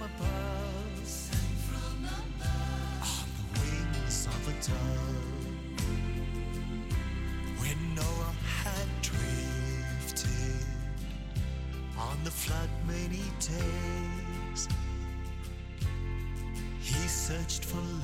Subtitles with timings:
[0.00, 5.84] above, sent from above, on the wings of a dove.
[7.60, 8.34] When Noah
[8.64, 10.64] had drifted
[11.98, 14.68] on the flood many days,
[16.80, 17.99] he searched for love.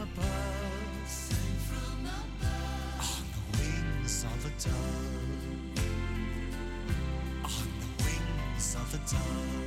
[0.00, 0.20] on the
[3.58, 4.74] wings of a dove,
[7.44, 9.59] on the wings of a dove.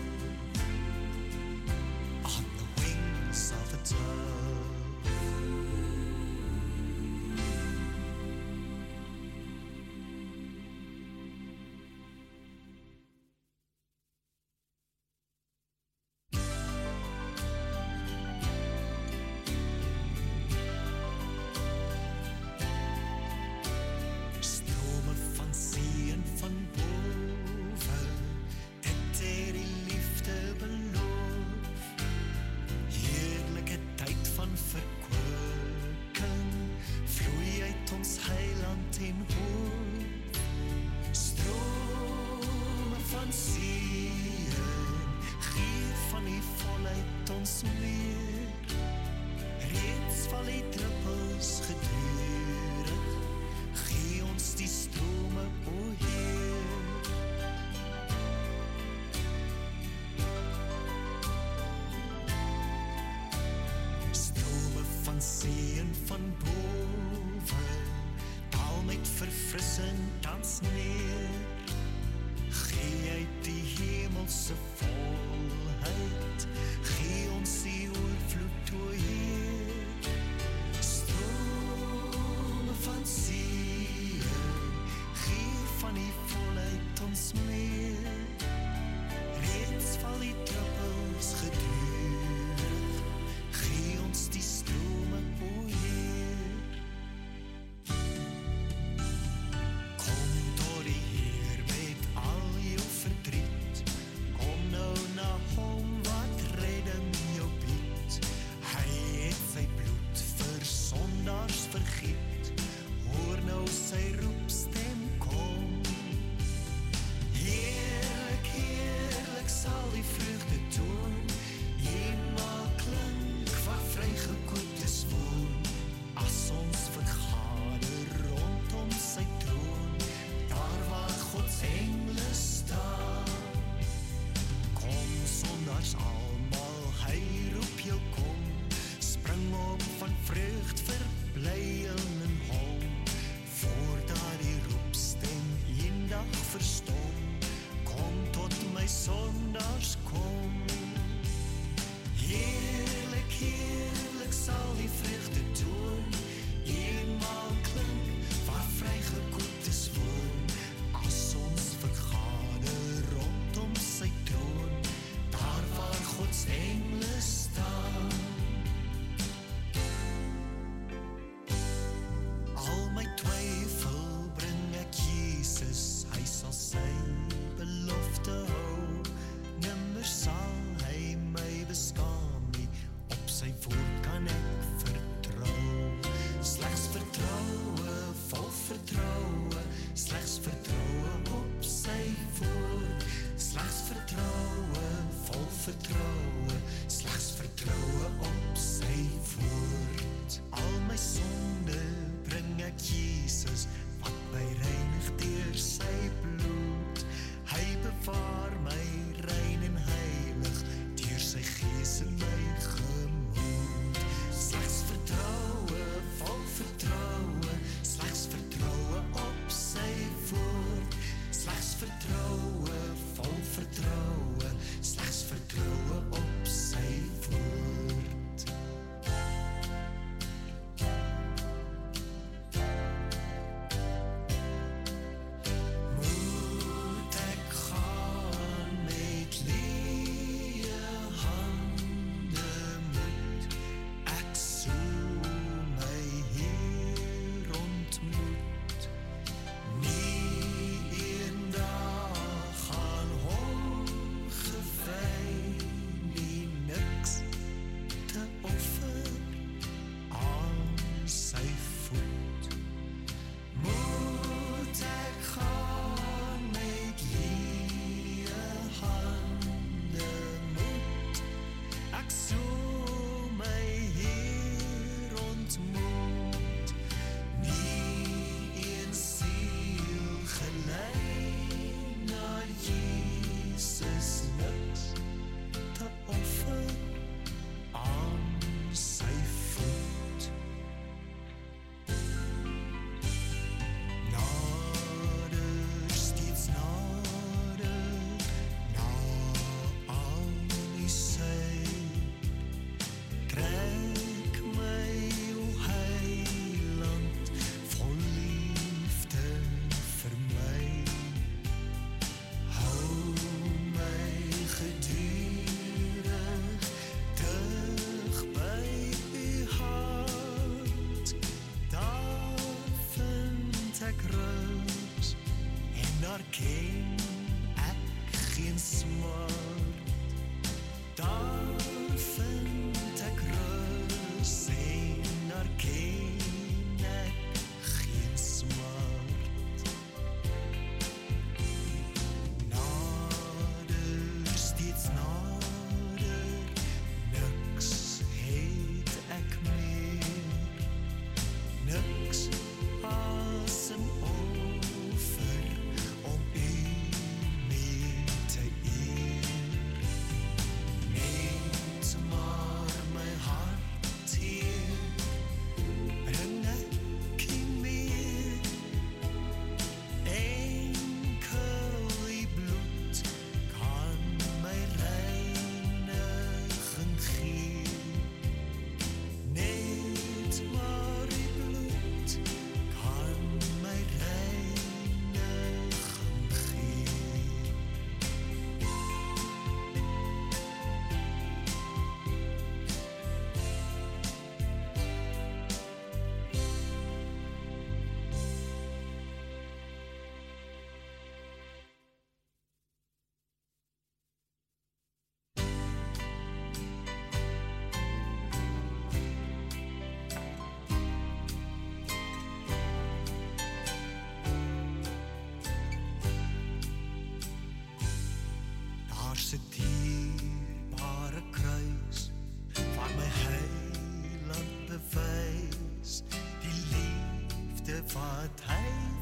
[427.88, 428.00] 法
[428.38, 428.54] 太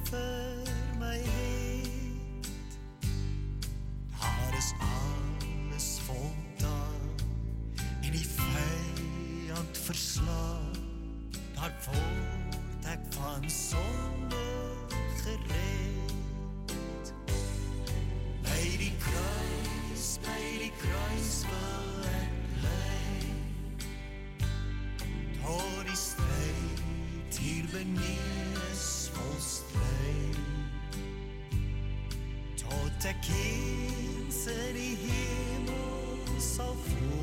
[0.06, 0.41] 分
[33.12, 34.96] that kids and he
[36.88, 37.21] him all.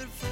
[0.00, 0.29] good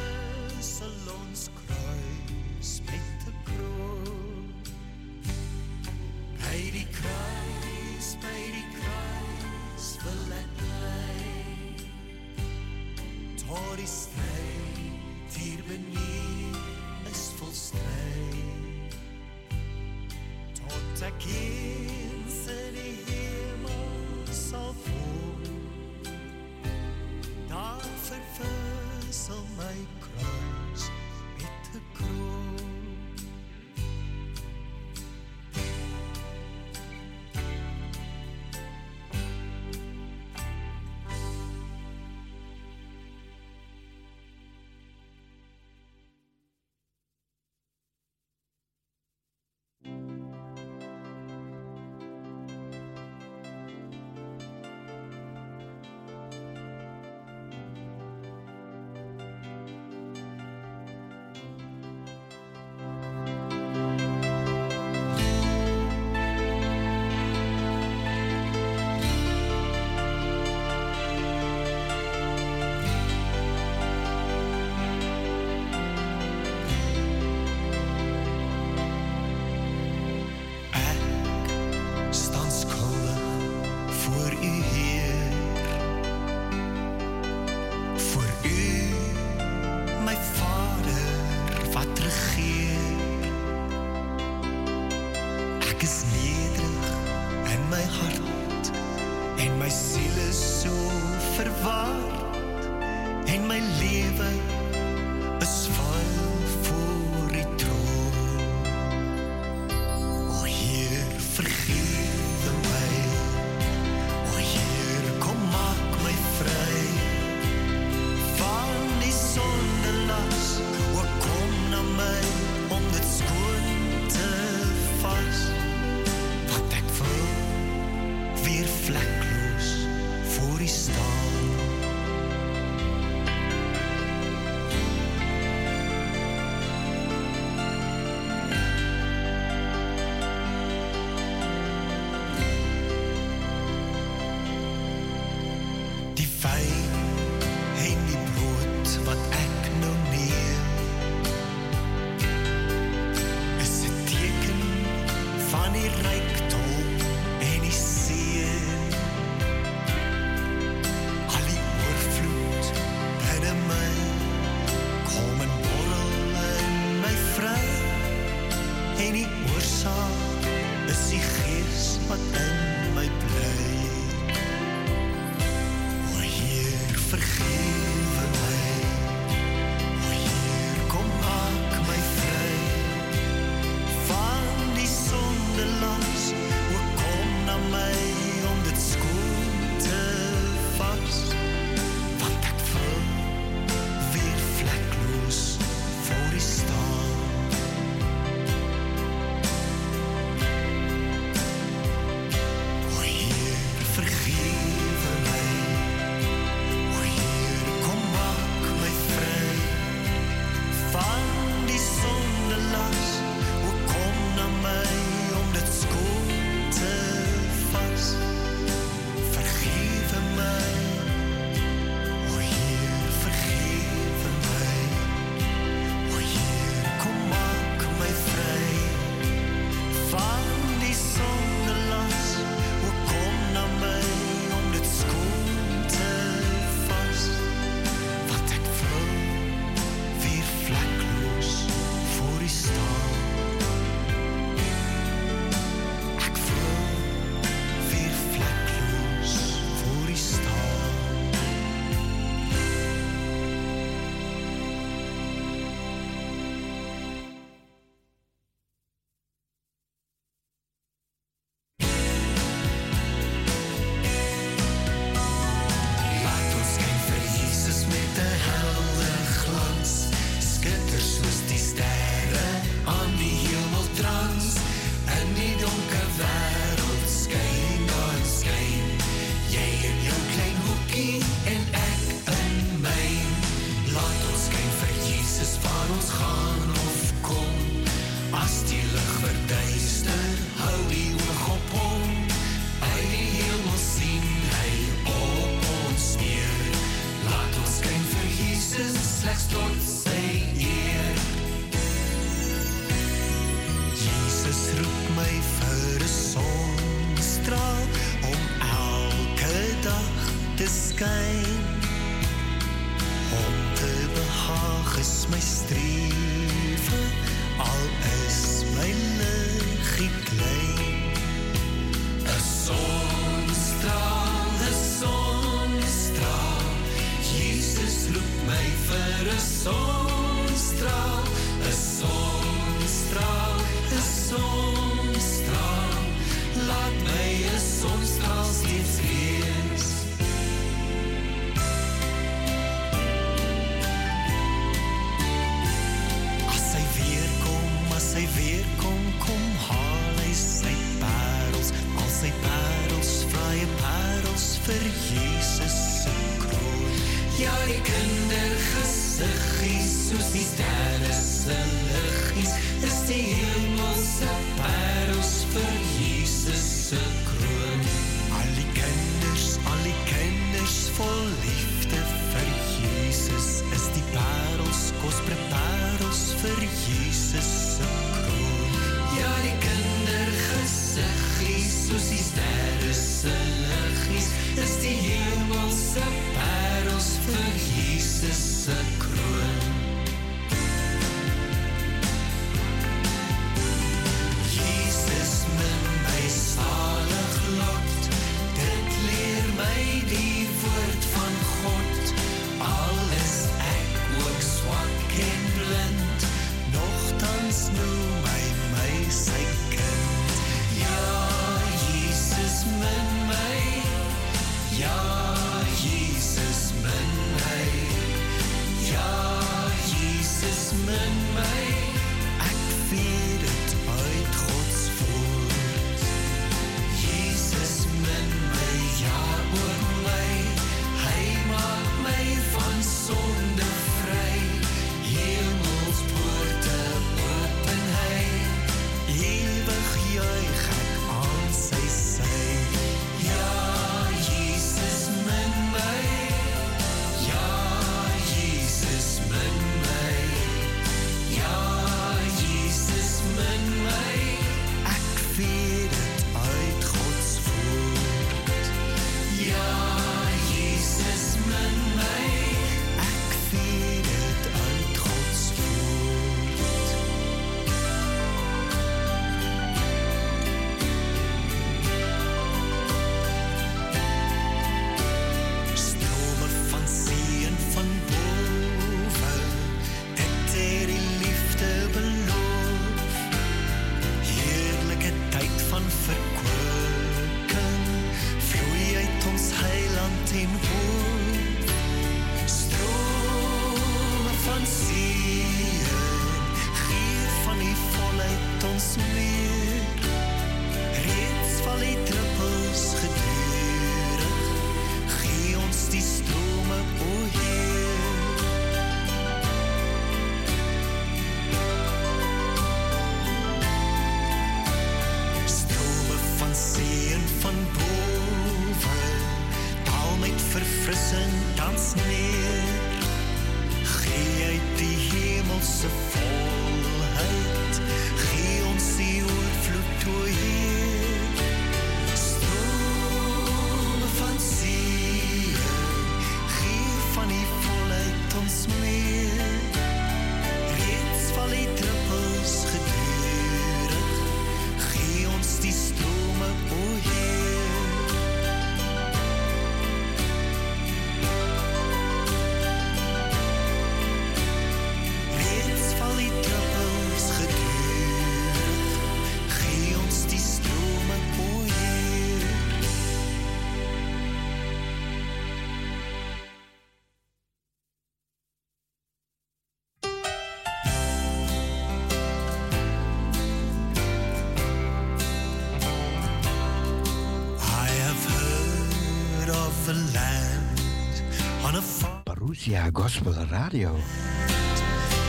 [582.69, 583.97] Parousia Gospel Radio.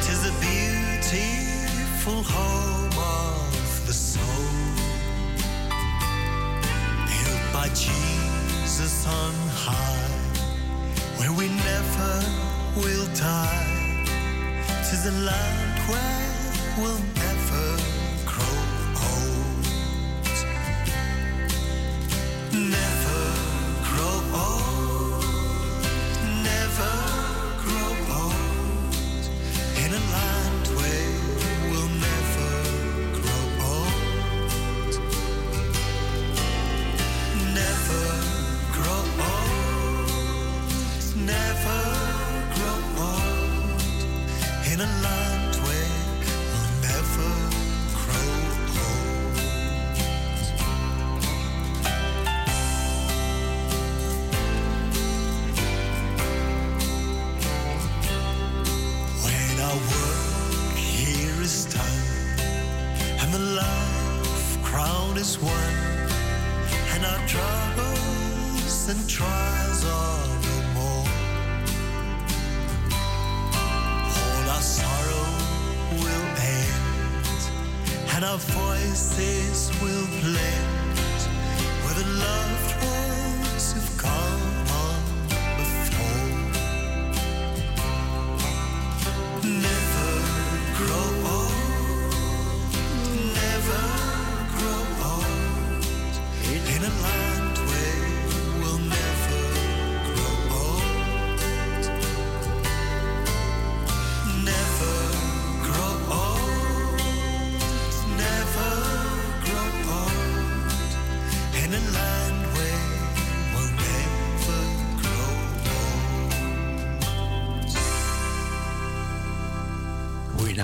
[0.02, 2.89] Tis a beautiful home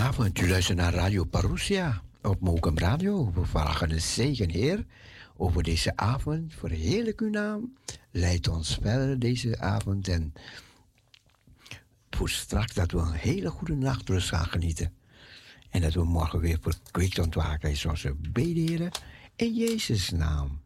[0.05, 3.31] Goedenavond, u luistert naar Radio Parousia op Mokum Radio.
[3.33, 4.85] We vragen een zegen, Heer,
[5.37, 6.53] over deze avond.
[6.53, 7.77] Verheerlijk uw naam.
[8.11, 10.07] Leid ons verder deze avond.
[10.07, 10.33] En
[12.09, 14.93] voor straks dat we een hele goede nachtrust gaan genieten.
[15.69, 17.77] En dat we morgen weer verkwikt ontwaken.
[17.77, 18.91] Zoals we beden, Heer.
[19.35, 20.61] In Jezus' naam.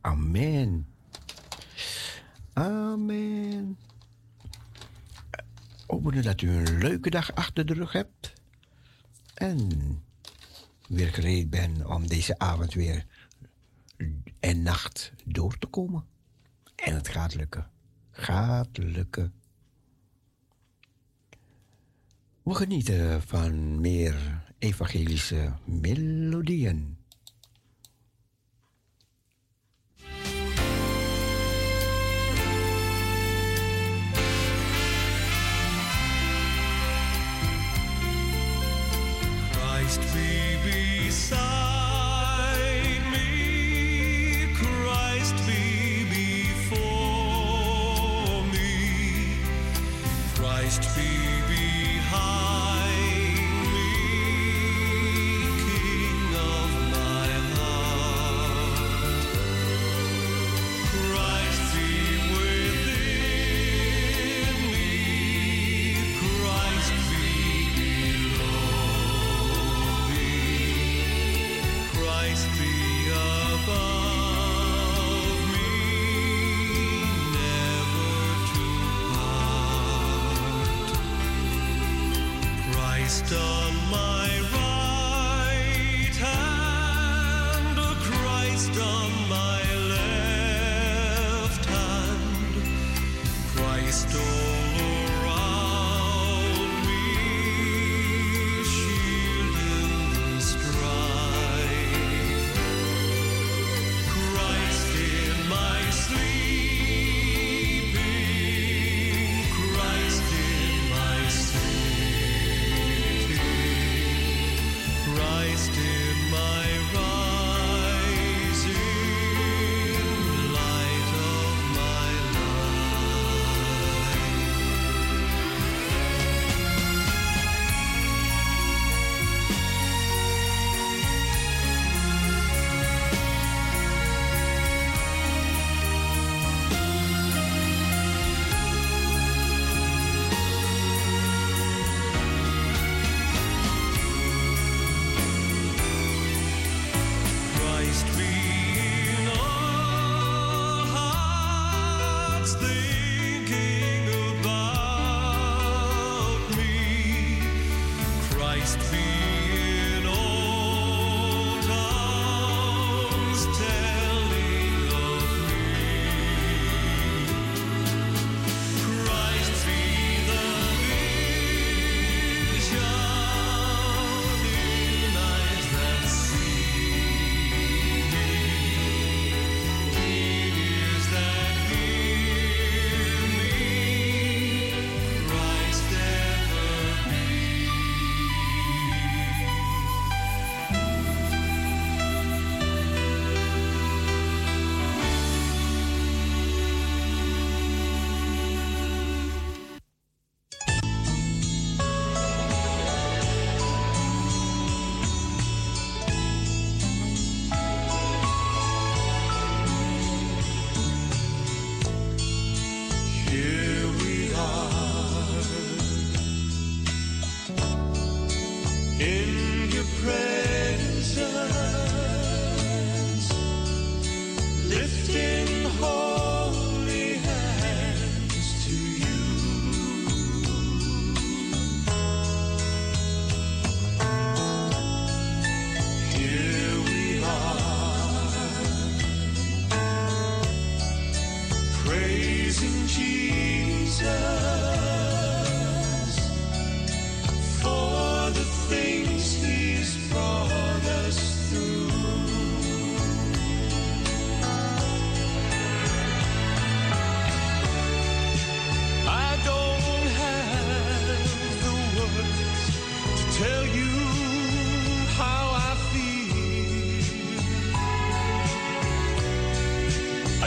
[0.00, 0.86] Amen.
[2.52, 3.78] Amen.
[5.86, 8.35] Hopen dat u een leuke dag achter de rug hebt.
[9.36, 9.68] En
[10.88, 13.06] weer gereed bent om deze avond weer
[14.40, 16.04] en nacht door te komen.
[16.74, 17.70] En het gaat lukken.
[18.10, 19.32] Gaat lukken.
[22.42, 26.95] We genieten van meer evangelische melodieën.
[39.86, 40.45] Christ be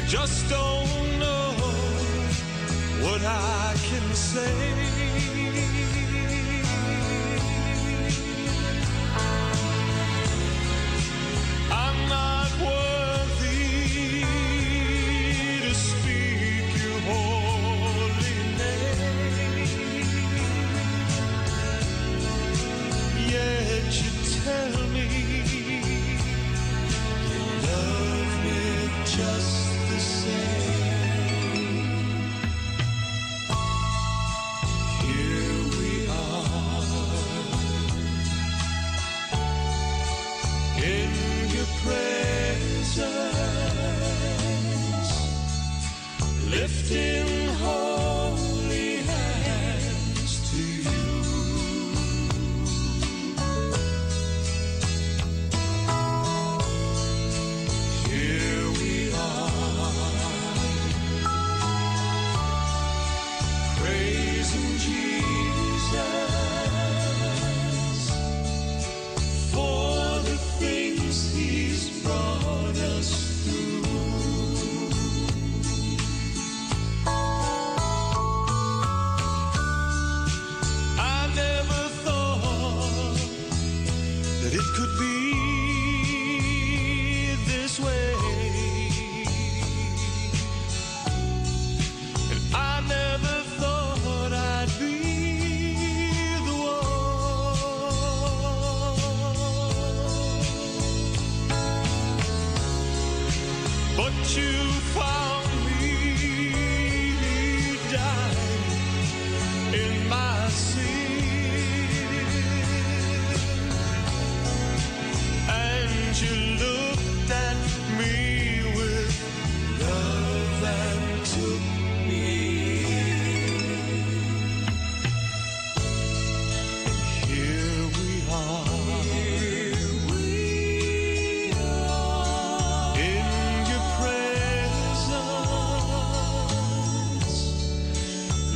[0.10, 0.69] just a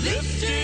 [0.03, 0.62] Lifting.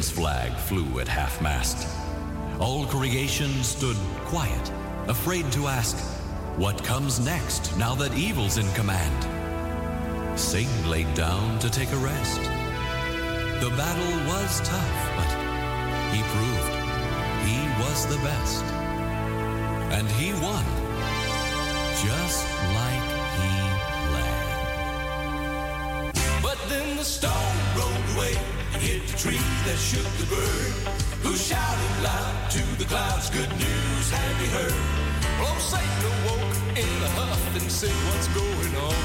[0.00, 1.86] Heaven's flag flew at half mast.
[2.58, 4.72] All creation stood quiet,
[5.08, 5.94] afraid to ask,
[6.56, 9.20] What comes next now that evil's in command?
[10.40, 12.40] Satan laid down to take a rest.
[13.60, 15.30] The battle was tough, but
[16.14, 16.72] he proved
[17.44, 18.64] he was the best.
[19.92, 20.64] And he won,
[22.06, 22.46] just
[22.78, 23.52] like he
[24.08, 24.52] planned.
[26.42, 28.49] But then the stone rolled away
[28.80, 30.72] hit the tree that shook the bird,
[31.20, 34.80] who shouted loud to the clouds, "Good news have you heard?"
[35.38, 38.96] Well, old Satan awoke in a huff and said, "What's going on?"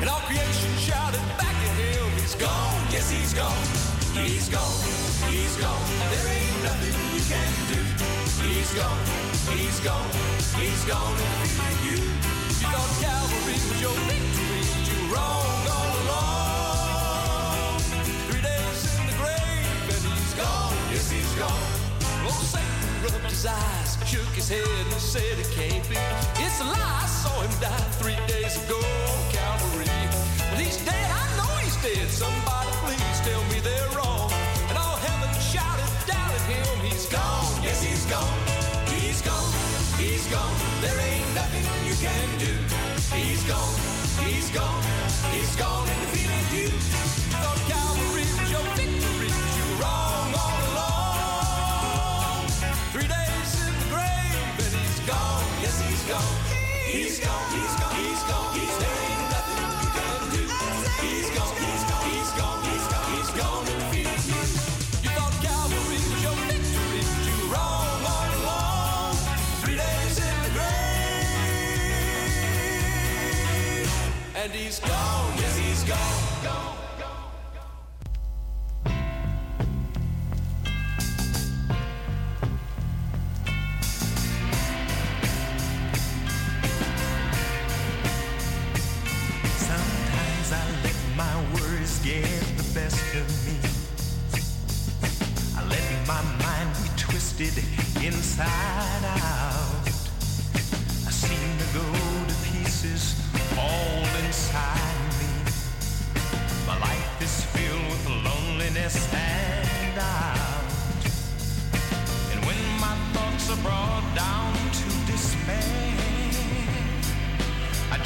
[0.00, 3.66] And all creation shouted back at him, "He's gone, yes, he's gone,
[4.16, 4.80] he's gone,
[5.28, 5.84] he's gone.
[6.12, 7.80] There ain't nothing you can do.
[8.48, 9.04] He's gone,
[9.52, 10.10] he's gone,
[10.60, 11.16] he's gone,
[11.66, 11.98] and you.
[12.60, 15.60] You thought Calvary was your victory, you wrong
[23.40, 25.96] his eyes, shook his head, and said it can't be.
[26.44, 29.88] It's a lie, I saw him die three days ago on Calvary.
[30.50, 32.06] But he's dead, I know he's dead.
[32.08, 34.28] Somebody please tell me they're wrong.
[34.68, 38.40] And all heaven shouted down at him, he's gone, yes, he's gone.
[38.92, 39.52] He's gone,
[39.96, 40.56] he's gone.
[40.84, 42.52] There ain't nothing you can do.
[43.16, 43.76] He's gone,
[44.20, 44.84] he's gone,
[45.32, 46.68] he's gone, and defeated you.
[46.68, 47.19] You
[74.42, 74.99] and he's gone.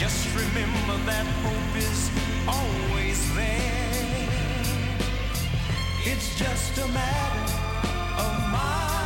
[0.04, 2.10] Just remember that hope is
[2.46, 4.28] always there.
[6.04, 7.54] It's just a matter
[8.18, 9.03] of mind.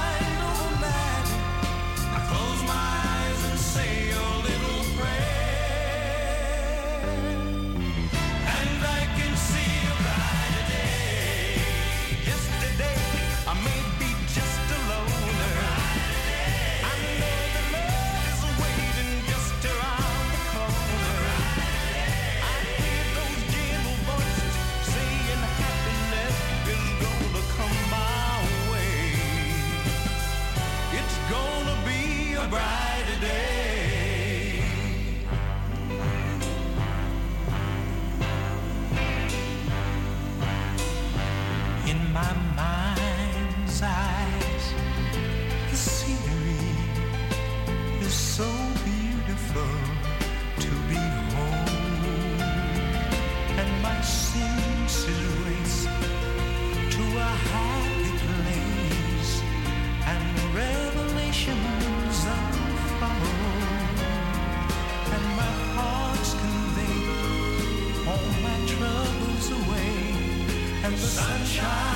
[70.88, 71.87] and sunshine.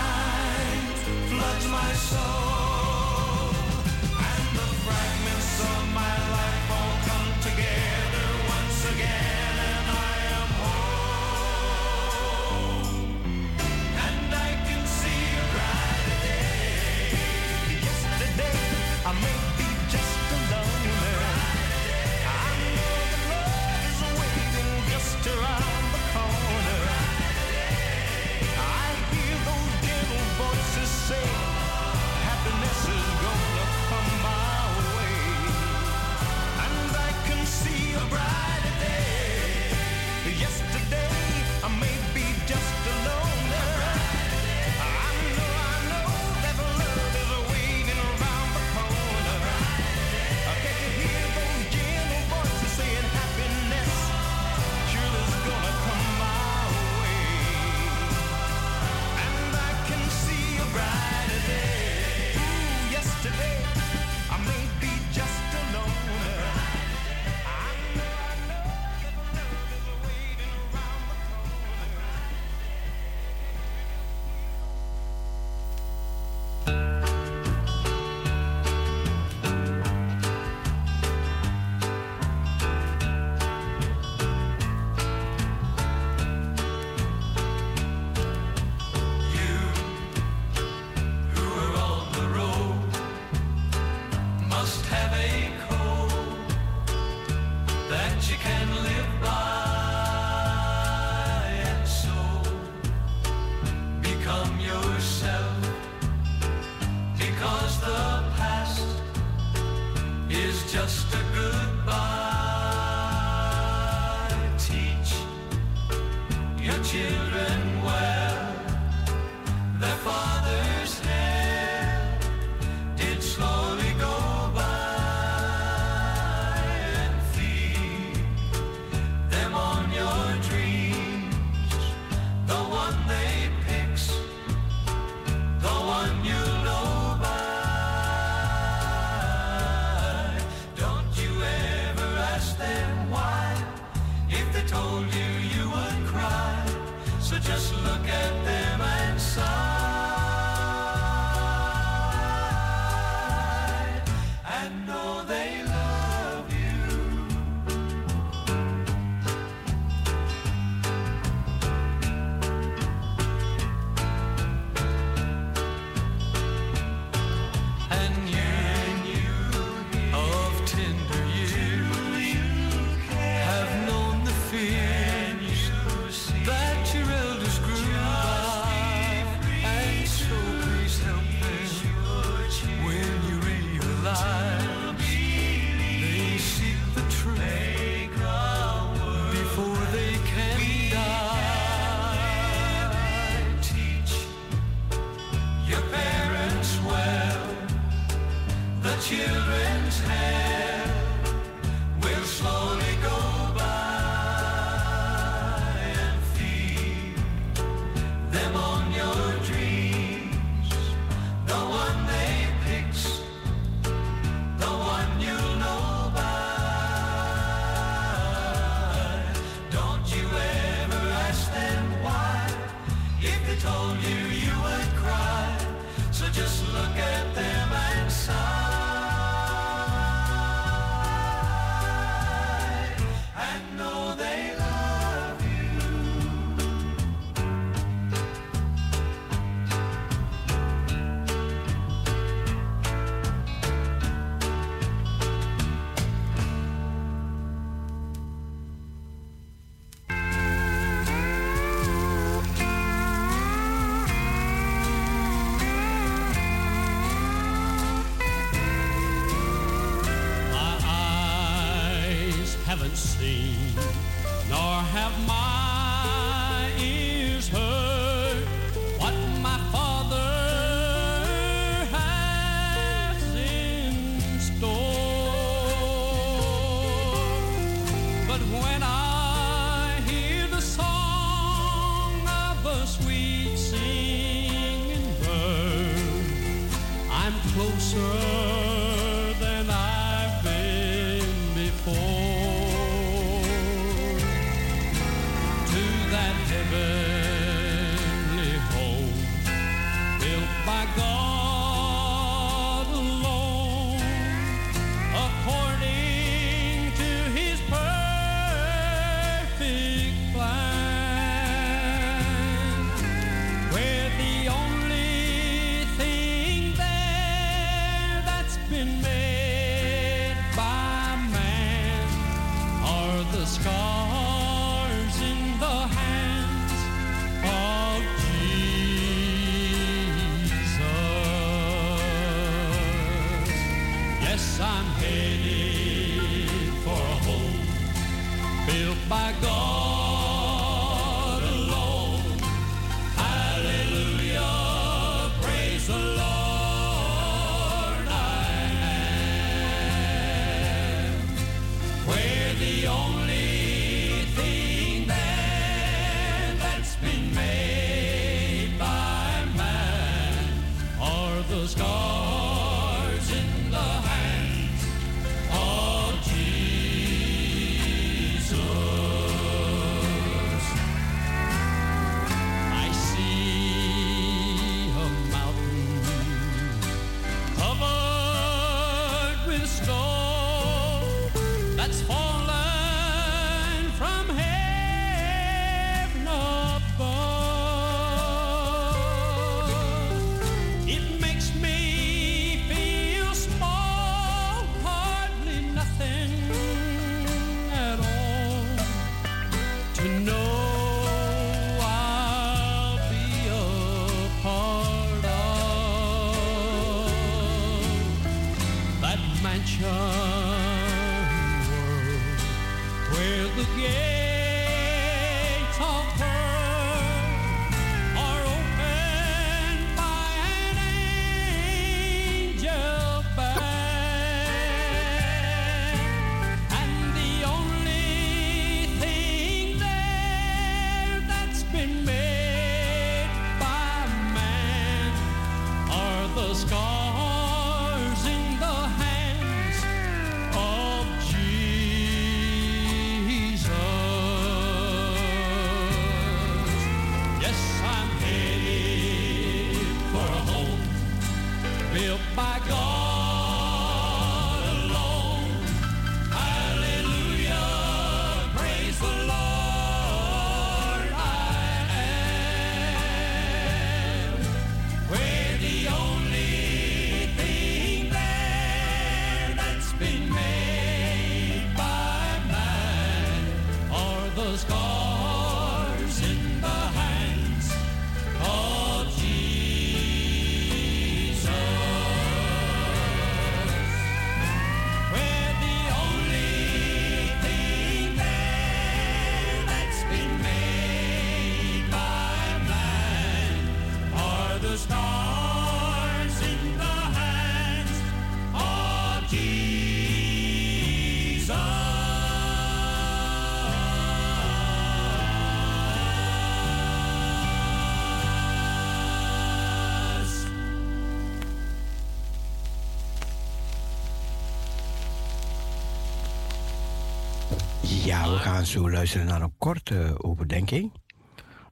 [518.33, 520.93] we gaan zo luisteren naar een korte overdenking.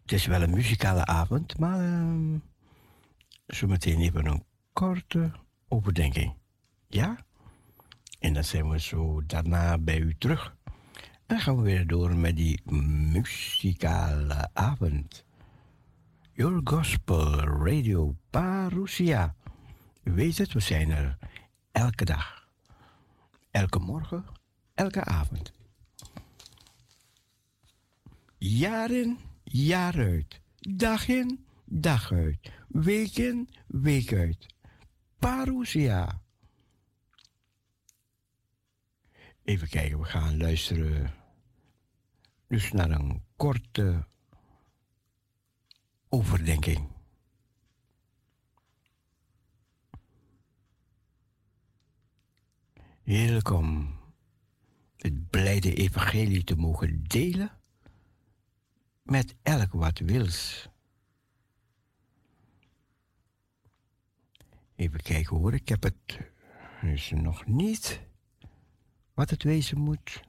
[0.02, 2.40] Het is wel een muzikale avond, maar uh,
[3.46, 5.30] zo even een korte
[5.68, 6.34] overdenking.
[6.88, 7.16] Ja?
[8.18, 10.56] En dan zijn we zo daarna bij u terug.
[11.26, 12.62] En gaan we weer door met die
[13.12, 15.24] muzikale avond.
[16.32, 19.34] Your Gospel Radio Parousia.
[20.02, 21.18] U weet het, we zijn er
[21.72, 22.48] elke dag.
[23.50, 24.24] Elke morgen,
[24.74, 25.59] elke avond.
[28.42, 30.40] Jaar in, jaar uit.
[30.58, 32.52] Dag in, dag uit.
[32.68, 34.46] Week in, week uit.
[35.18, 36.22] Parousia.
[39.42, 41.14] Even kijken, we gaan luisteren.
[42.46, 44.06] Dus naar een korte
[46.08, 46.88] overdenking.
[53.02, 53.96] Welkom
[54.96, 57.59] het blijde evangelie te mogen delen
[59.10, 60.68] met elk wat wils.
[64.76, 66.18] Even kijken hoor, ik heb het
[66.82, 68.00] dus nog niet
[69.14, 70.20] wat het wezen moet.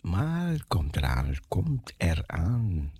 [0.00, 2.92] Maar het komt eraan, het komt eraan.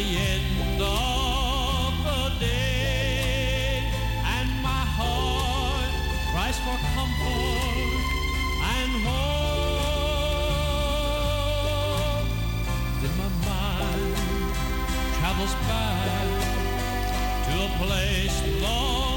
[0.00, 3.82] the end of the day.
[4.36, 5.92] And my heart
[6.32, 8.02] cries for comfort
[8.78, 9.50] and hope.
[13.02, 14.14] Then my mind
[15.18, 16.28] travels back
[17.46, 19.09] to a place long.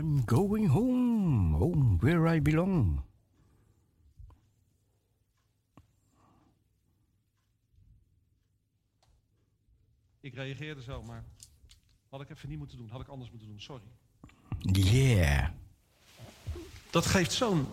[0.00, 3.00] I'm going home, home where I belong.
[10.20, 11.24] Ik reageerde zo, maar
[12.08, 12.88] had ik even niet moeten doen.
[12.88, 13.82] Had ik anders moeten doen, sorry.
[14.58, 15.48] Yeah.
[16.90, 17.66] Dat geeft zo'n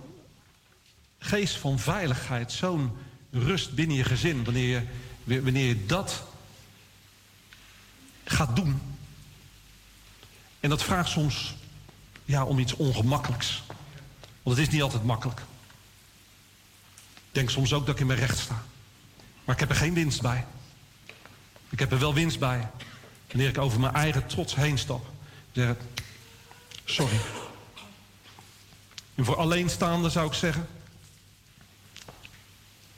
[1.17, 2.91] geest van veiligheid, zo'n
[3.32, 4.43] rust binnen je gezin.
[4.43, 4.88] Wanneer
[5.23, 6.23] je, wanneer je dat
[8.23, 8.82] gaat doen.
[10.59, 11.55] En dat vraagt soms
[12.28, 13.63] ja, om iets ongemakkelijks.
[14.43, 15.39] Want het is niet altijd makkelijk.
[17.15, 18.63] Ik denk soms ook dat ik in mijn recht sta.
[19.45, 20.45] Maar ik heb er geen winst bij.
[21.69, 22.69] Ik heb er wel winst bij.
[23.28, 25.09] Wanneer ik over mijn eigen trots heen stap.
[25.51, 25.75] Zeg,
[26.86, 27.19] sorry.
[29.15, 30.67] En voor alleenstaande zou ik zeggen...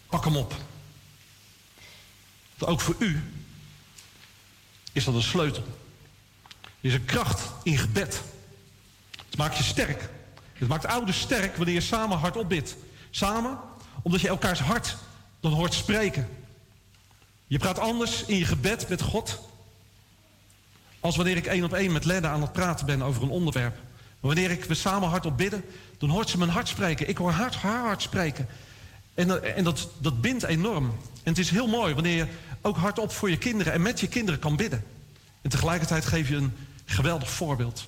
[0.08, 0.56] Pak hem op.
[2.60, 3.24] ook voor u
[4.92, 5.64] is dat een sleutel.
[6.62, 8.24] Er is een kracht in gebed.
[9.40, 10.10] Maakt je sterk.
[10.54, 12.76] Het maakt ouders sterk wanneer je samen hardop bidt.
[13.10, 13.58] Samen,
[14.02, 14.98] omdat je elkaars hart
[15.40, 16.30] dan hoort spreken.
[17.48, 19.40] Je praat anders in je gebed met God...
[21.00, 23.76] als wanneer ik één op één met Lenne aan het praten ben over een onderwerp.
[23.76, 25.64] Maar wanneer ik we samen hardop bidden,
[25.98, 27.10] dan hoort ze mijn hart spreken.
[27.10, 28.48] Ik hoor haar, haar hart spreken.
[29.14, 30.86] En, en dat, dat bindt enorm.
[31.24, 32.28] En het is heel mooi wanneer je
[32.62, 34.84] ook hardop voor je kinderen en met je kinderen kan bidden.
[35.42, 37.88] En tegelijkertijd geef je een geweldig voorbeeld.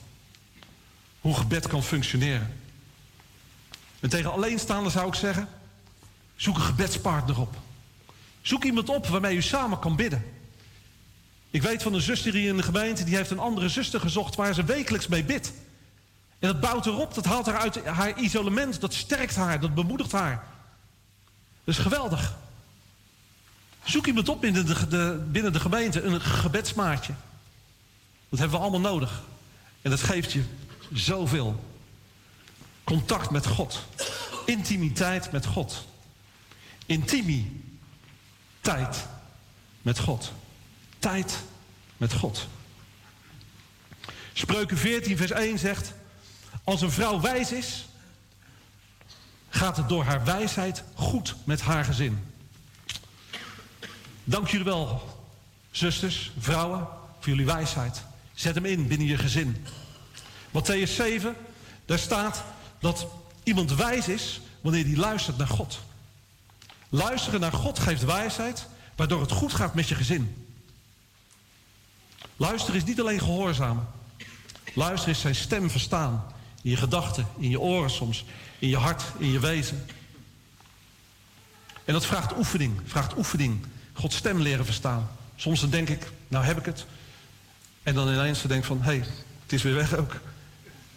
[1.21, 2.53] Hoe gebed kan functioneren.
[3.99, 5.47] En tegen alleenstaanden zou ik zeggen,
[6.35, 7.55] zoek een gebedspartner op.
[8.41, 10.25] Zoek iemand op waarmee u samen kan bidden.
[11.49, 14.35] Ik weet van een zuster hier in de gemeente, die heeft een andere zuster gezocht
[14.35, 15.53] waar ze wekelijks mee bidt.
[16.39, 20.11] En dat bouwt erop, dat haalt haar uit haar isolement, dat sterkt haar, dat bemoedigt
[20.11, 20.43] haar.
[21.63, 22.37] Dat is geweldig.
[23.83, 27.13] Zoek iemand op binnen de, binnen de gemeente, een gebedsmaatje.
[28.29, 29.21] Dat hebben we allemaal nodig.
[29.81, 30.43] En dat geeft je
[30.93, 31.63] zoveel.
[32.83, 33.85] Contact met God.
[34.45, 35.85] Intimiteit met God.
[36.85, 37.57] Intimiteit
[39.81, 40.31] met God.
[40.99, 41.39] Tijd
[41.97, 42.47] met God.
[44.33, 45.93] Spreuken 14, vers 1 zegt:
[46.63, 47.85] Als een vrouw wijs is,
[49.49, 52.25] gaat het door haar wijsheid goed met haar gezin.
[54.23, 55.19] Dank jullie wel,
[55.71, 56.87] zusters, vrouwen,
[57.19, 58.03] voor jullie wijsheid.
[58.33, 59.65] Zet hem in binnen je gezin.
[60.51, 61.35] Matthäus 7,
[61.85, 62.43] daar staat
[62.79, 63.07] dat
[63.43, 65.79] iemand wijs is wanneer hij luistert naar God.
[66.89, 70.49] Luisteren naar God geeft wijsheid, waardoor het goed gaat met je gezin.
[72.37, 73.87] Luisteren is niet alleen gehoorzamen.
[74.73, 76.25] Luisteren is zijn stem verstaan.
[76.61, 78.25] In je gedachten, in je oren soms,
[78.59, 79.85] in je hart, in je wezen.
[81.85, 83.65] En dat vraagt oefening, vraagt oefening.
[83.93, 85.09] Gods stem leren verstaan.
[85.35, 86.85] Soms dan denk ik, nou heb ik het.
[87.83, 89.05] En dan ineens denk ik van, hé, hey,
[89.43, 90.19] het is weer weg ook.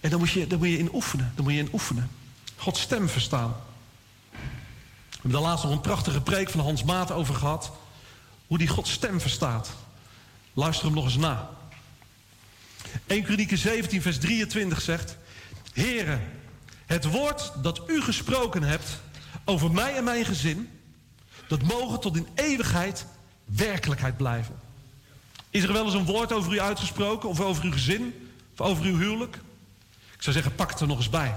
[0.04, 2.10] En dan moet, je, dan moet je in oefenen, moet je in oefenen.
[2.56, 3.56] Gods stem verstaan.
[4.30, 4.38] We
[5.12, 7.72] hebben daar laatst nog een prachtige preek van Hans Maat over gehad.
[8.46, 9.70] Hoe die Gods stem verstaat.
[10.52, 11.50] Luister hem nog eens na.
[13.06, 15.16] 1 Kronieken 17 vers 23 zegt...
[15.72, 16.20] Heren,
[16.86, 19.00] het woord dat u gesproken hebt
[19.44, 20.70] over mij en mijn gezin...
[21.48, 23.06] dat mogen tot in eeuwigheid
[23.44, 24.60] werkelijkheid blijven.
[25.50, 27.28] Is er wel eens een woord over u uitgesproken?
[27.28, 28.30] Of over uw gezin?
[28.52, 29.38] Of over uw huwelijk?
[30.24, 31.34] Zou zeggen, pak het er nog eens bij.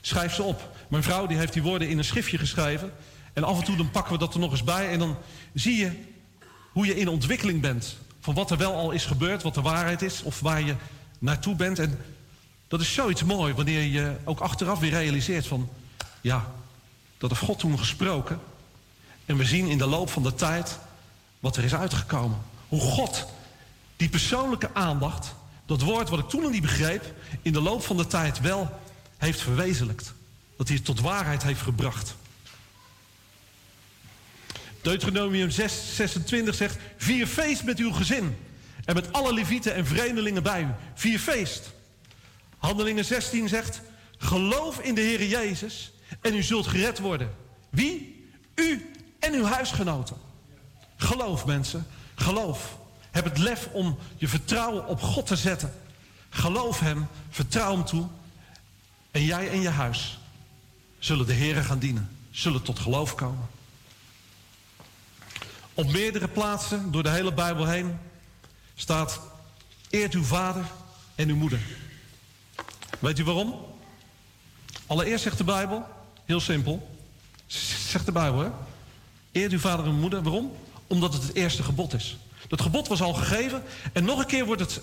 [0.00, 0.76] Schrijf ze op.
[0.88, 2.92] Mijn vrouw die heeft die woorden in een schriftje geschreven.
[3.32, 4.88] En af en toe dan pakken we dat er nog eens bij.
[4.90, 5.16] En dan
[5.54, 6.02] zie je
[6.72, 7.96] hoe je in ontwikkeling bent.
[8.20, 10.22] Van wat er wel al is gebeurd, wat de waarheid is.
[10.22, 10.74] Of waar je
[11.18, 11.78] naartoe bent.
[11.78, 11.98] En
[12.68, 15.68] dat is zoiets mooi wanneer je ook achteraf weer realiseert van...
[16.20, 16.52] Ja,
[17.18, 18.40] dat heeft God toen gesproken.
[19.26, 20.78] En we zien in de loop van de tijd
[21.40, 22.38] wat er is uitgekomen.
[22.68, 23.26] Hoe God
[23.96, 25.34] die persoonlijke aandacht,
[25.66, 27.14] dat woord wat ik toen nog niet begreep...
[27.42, 28.80] in de loop van de tijd wel
[29.16, 30.14] heeft verwezenlijkt.
[30.56, 32.16] Dat hij het tot waarheid heeft gebracht.
[34.82, 36.76] Deuteronomium 6, 26 zegt...
[36.96, 38.36] Vier feest met uw gezin.
[38.84, 40.68] En met alle levieten en vreemdelingen bij u.
[40.94, 41.72] Vier feest.
[42.58, 43.80] Handelingen 16 zegt...
[44.18, 47.30] Geloof in de Heer Jezus en u zult gered worden.
[47.70, 48.26] Wie?
[48.54, 50.16] U en uw huisgenoten.
[50.96, 52.78] Geloof mensen, geloof.
[53.14, 55.72] Heb het lef om je vertrouwen op God te zetten.
[56.30, 58.06] Geloof Hem, vertrouw Hem toe.
[59.10, 60.18] En jij en je huis
[60.98, 62.16] zullen de Heeren gaan dienen.
[62.30, 63.48] Zullen tot geloof komen.
[65.74, 67.98] Op meerdere plaatsen door de hele Bijbel heen
[68.74, 69.20] staat...
[69.90, 70.64] Eert uw vader
[71.14, 71.60] en uw moeder.
[72.98, 73.64] Weet u waarom?
[74.86, 75.86] Allereerst zegt de Bijbel,
[76.24, 76.98] heel simpel.
[77.46, 78.50] Zegt de Bijbel, hè?
[79.32, 80.22] Eert uw vader en moeder.
[80.22, 80.56] Waarom?
[80.86, 82.16] Omdat het het eerste gebod is.
[82.48, 84.80] Dat gebod was al gegeven en nog een keer wordt het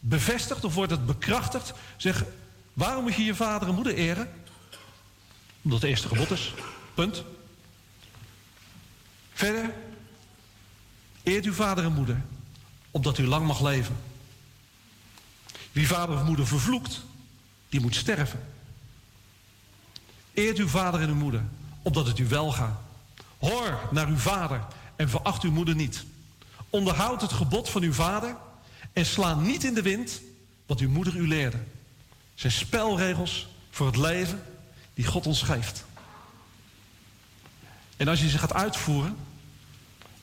[0.00, 1.72] bevestigd of wordt het bekrachtigd.
[1.96, 2.24] Zeg,
[2.72, 4.30] waarom moet je je vader en moeder eren?
[5.62, 6.54] Omdat het eerste gebod is.
[6.94, 7.24] Punt.
[9.32, 9.74] Verder.
[11.22, 12.22] Eert uw vader en moeder,
[12.90, 13.96] opdat u lang mag leven.
[15.72, 17.00] Wie vader of moeder vervloekt,
[17.68, 18.40] die moet sterven.
[20.32, 21.44] Eert uw vader en uw moeder,
[21.82, 22.80] opdat het u wel gaat.
[23.38, 26.04] Hoor naar uw vader en veracht uw moeder niet.
[26.70, 28.36] Onderhoud het gebod van uw vader
[28.92, 30.20] En sla niet in de wind
[30.66, 31.58] wat uw moeder u leerde.
[32.34, 34.42] zijn spelregels voor het leven
[34.94, 35.84] die God ons geeft.
[37.96, 39.16] En als je ze gaat uitvoeren,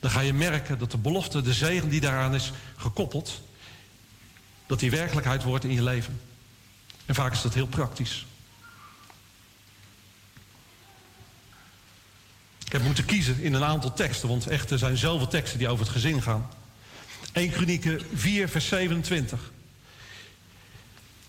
[0.00, 3.40] dan ga je merken dat de belofte, de zegen die daaraan is gekoppeld,
[4.66, 6.20] dat die werkelijkheid wordt in je leven.
[7.06, 8.26] En vaak is dat heel praktisch.
[12.68, 15.68] Ik heb moeten kiezen in een aantal teksten, want echt, er zijn zoveel teksten die
[15.68, 16.48] over het gezin gaan.
[17.32, 19.50] 1 Kronieken 4, vers 27.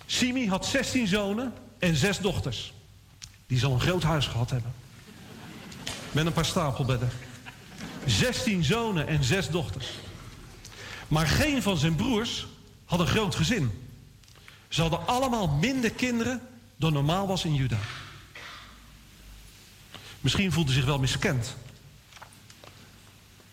[0.06, 2.74] Simi had 16 zonen en zes dochters.
[3.48, 4.74] Die zal een groot huis gehad hebben.
[6.12, 7.10] Met een paar stapelbedden.
[8.06, 9.88] 16 zonen en zes dochters.
[11.08, 12.48] Maar geen van zijn broers
[12.86, 13.90] had een groot gezin.
[14.68, 16.42] Ze hadden allemaal minder kinderen
[16.76, 17.78] dan normaal was in Juda.
[20.22, 21.55] Misschien voelt u zich wel miskend.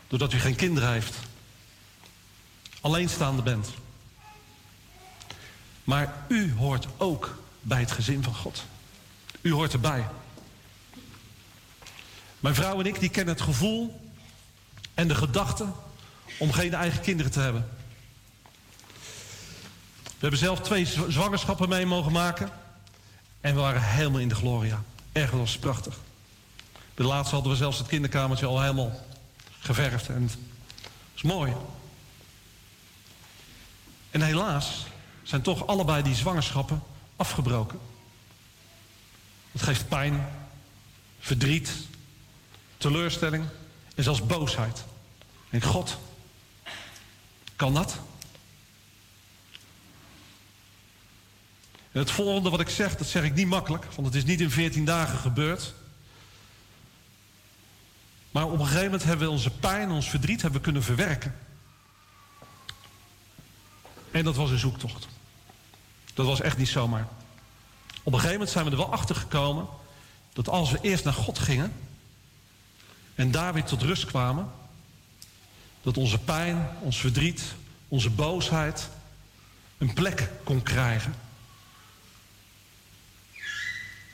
[0.09, 1.17] Doordat u geen kinderen heeft.
[2.81, 3.69] Alleenstaande bent.
[5.85, 8.65] Maar u hoort ook bij het gezin van God.
[9.41, 10.09] U hoort erbij.
[12.41, 14.11] Mijn vrouw en ik die kennen het gevoel
[14.95, 15.67] en de gedachte
[16.39, 17.69] om geen eigen kinderen te hebben.
[20.03, 22.51] We hebben zelf twee zwangerschappen mee mogen maken.
[23.41, 24.83] En we waren helemaal in de gloria.
[25.13, 25.99] Erg was prachtig.
[26.97, 29.07] De laatste hadden we zelfs het kinderkamertje al helemaal
[29.59, 30.09] geverfd.
[30.09, 30.37] En het
[31.15, 31.53] is mooi.
[34.11, 34.87] En helaas
[35.23, 36.83] zijn toch allebei die zwangerschappen
[37.17, 37.79] afgebroken.
[39.53, 40.29] Het geeft pijn,
[41.19, 41.73] verdriet,
[42.77, 43.45] teleurstelling
[43.95, 44.85] en zelfs boosheid.
[45.51, 45.99] En God,
[47.57, 47.99] kan dat?
[51.91, 54.51] Het volgende wat ik zeg, dat zeg ik niet makkelijk, want het is niet in
[54.51, 55.75] 14 dagen gebeurd.
[58.37, 61.35] Maar op een gegeven moment hebben we onze pijn, ons verdriet hebben kunnen verwerken.
[64.11, 65.09] En dat was een zoektocht.
[66.15, 67.09] Dat was echt niet zomaar.
[68.03, 69.67] Op een gegeven moment zijn we er wel achter gekomen
[70.33, 71.73] dat als we eerst naar God gingen
[73.15, 74.51] en daar weer tot rust kwamen,
[75.83, 77.43] dat onze pijn, ons verdriet,
[77.89, 78.89] onze boosheid
[79.79, 81.15] een plek kon krijgen.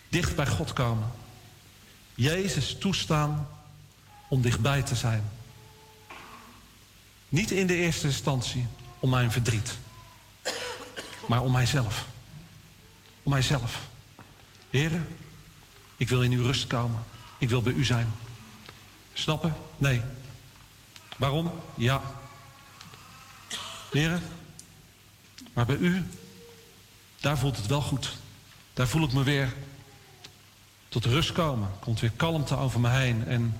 [0.09, 1.11] Dicht bij God komen.
[2.15, 3.49] Jezus toestaan
[4.33, 5.31] om dichtbij te zijn.
[7.29, 8.67] Niet in de eerste instantie
[8.99, 9.79] om mijn verdriet,
[11.29, 12.07] maar om mijzelf.
[13.23, 13.81] Om mijzelf.
[14.71, 15.09] Heren,
[15.97, 17.05] ik wil in uw rust komen.
[17.39, 18.13] Ik wil bij u zijn.
[19.13, 19.55] Snappen?
[19.79, 20.03] Nee.
[21.17, 21.53] Waarom?
[21.75, 22.03] Ja.
[23.91, 24.23] Heren,
[25.53, 26.07] maar bij u,
[27.21, 28.17] daar voelt het wel goed.
[28.73, 29.55] Daar voel ik me weer
[30.89, 31.71] tot rust komen.
[31.81, 33.57] Komt weer kalmte over me heen en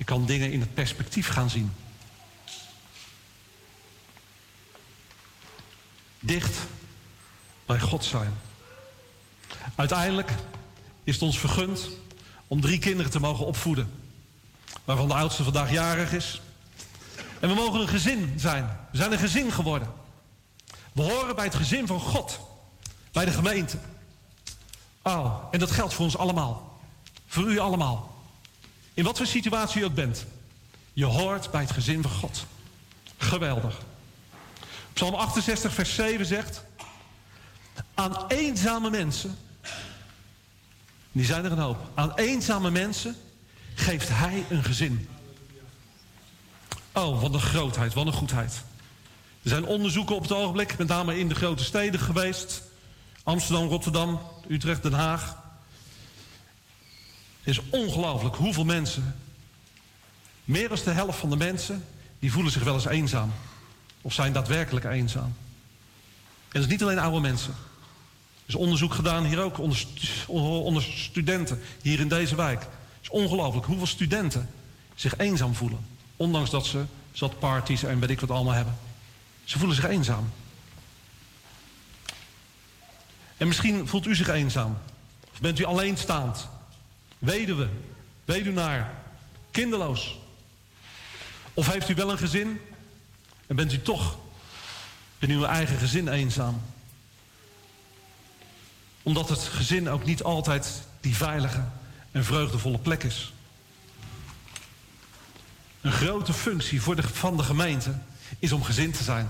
[0.00, 1.72] ik kan dingen in het perspectief gaan zien.
[6.20, 6.58] Dicht
[7.66, 8.34] bij God zijn.
[9.74, 10.30] Uiteindelijk
[11.04, 11.88] is het ons vergund
[12.46, 13.92] om drie kinderen te mogen opvoeden.
[14.84, 16.40] Waarvan de oudste vandaag jarig is.
[17.40, 18.78] En we mogen een gezin zijn.
[18.90, 19.92] We zijn een gezin geworden.
[20.92, 22.40] We horen bij het gezin van God.
[23.12, 23.78] Bij de gemeente.
[25.02, 26.80] Oh, en dat geldt voor ons allemaal.
[27.26, 28.09] Voor u allemaal.
[28.94, 30.26] In wat voor situatie u ook bent.
[30.92, 32.46] Je hoort bij het gezin van God.
[33.16, 33.78] Geweldig.
[34.92, 36.64] Psalm 68, vers 7 zegt...
[37.94, 39.38] Aan eenzame mensen...
[41.12, 41.90] Die zijn er een hoop.
[41.94, 43.16] Aan eenzame mensen
[43.74, 45.08] geeft hij een gezin.
[46.92, 48.62] Oh, wat een grootheid, wat een goedheid.
[49.42, 52.62] Er zijn onderzoeken op het ogenblik, met name in de grote steden geweest.
[53.22, 55.39] Amsterdam, Rotterdam, Utrecht, Den Haag.
[57.50, 59.16] Is ongelooflijk hoeveel mensen,
[60.44, 61.84] meer dan de helft van de mensen,
[62.18, 63.32] die voelen zich wel eens eenzaam.
[64.00, 65.24] Of zijn daadwerkelijk eenzaam.
[65.24, 67.52] En dat is niet alleen oude mensen.
[67.52, 69.86] Er is onderzoek gedaan hier ook onder,
[70.64, 72.60] onder studenten, hier in deze wijk.
[72.60, 72.70] Het
[73.02, 74.50] is ongelooflijk hoeveel studenten
[74.94, 75.86] zich eenzaam voelen.
[76.16, 78.78] Ondanks dat ze zat parties en weet ik wat allemaal hebben.
[79.44, 80.32] Ze voelen zich eenzaam.
[83.36, 84.78] En misschien voelt u zich eenzaam.
[85.32, 86.48] Of bent u alleenstaand.
[87.20, 87.68] Weduwe,
[88.24, 88.94] weduwnaar,
[89.50, 90.18] kinderloos.
[91.54, 92.60] Of heeft u wel een gezin
[93.46, 94.18] en bent u toch
[95.18, 96.62] in uw eigen gezin eenzaam?
[99.02, 101.64] Omdat het gezin ook niet altijd die veilige
[102.10, 103.32] en vreugdevolle plek is.
[105.80, 107.94] Een grote functie voor de, van de gemeente
[108.38, 109.28] is om gezin te zijn.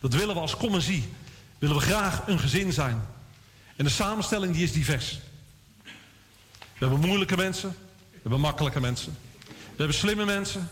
[0.00, 1.12] Dat willen we als commissie.
[1.58, 3.02] Willen we graag een gezin zijn.
[3.76, 5.18] En de samenstelling die is divers.
[6.78, 7.76] We hebben moeilijke mensen.
[8.10, 9.16] We hebben makkelijke mensen.
[9.48, 10.70] We hebben slimme mensen.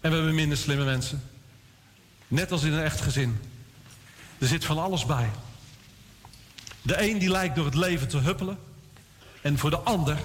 [0.00, 1.22] En we hebben minder slimme mensen.
[2.28, 3.40] Net als in een echt gezin.
[4.38, 5.30] Er zit van alles bij.
[6.82, 8.58] De een die lijkt door het leven te huppelen.
[9.42, 10.18] En voor de ander,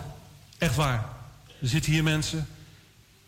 [0.57, 1.09] echt waar.
[1.61, 2.47] Er zitten hier mensen,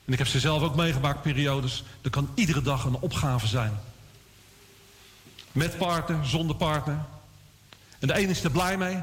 [0.05, 1.83] en ik heb ze zelf ook meegemaakt, periodes.
[2.01, 3.79] Er kan iedere dag een opgave zijn.
[5.51, 7.05] Met partner, zonder partner.
[7.99, 8.97] En de een is er blij mee.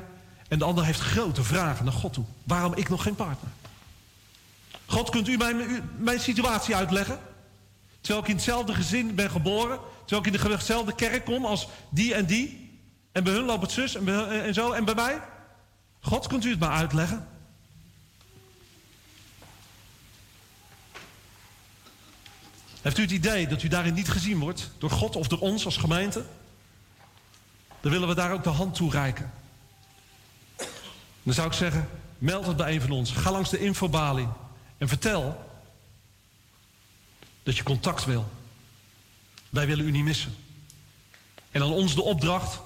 [0.55, 2.25] En de ander heeft grote vragen naar God toe.
[2.45, 3.51] Waarom ik nog geen partner?
[4.87, 7.19] God, kunt u mijn, mijn situatie uitleggen?
[8.01, 9.79] Terwijl ik in hetzelfde gezin ben geboren.
[10.05, 12.79] Terwijl ik in dezelfde kerk kom als die en die.
[13.13, 14.73] En bij hun loopt het zus en, en zo.
[14.73, 15.21] En bij mij?
[16.01, 17.29] God, kunt u het maar uitleggen?
[22.83, 25.65] Heeft u het idee dat u daarin niet gezien wordt door God of door ons
[25.65, 26.25] als gemeente?
[27.81, 29.43] Dan willen we daar ook de hand toe reiken.
[31.25, 33.11] Dan zou ik zeggen, meld het bij een van ons.
[33.11, 34.29] Ga langs de infobalie
[34.79, 35.53] en vertel
[37.43, 38.31] dat je contact wil.
[39.51, 40.35] Wij willen u niet missen.
[41.51, 42.61] En aan ons de opdracht,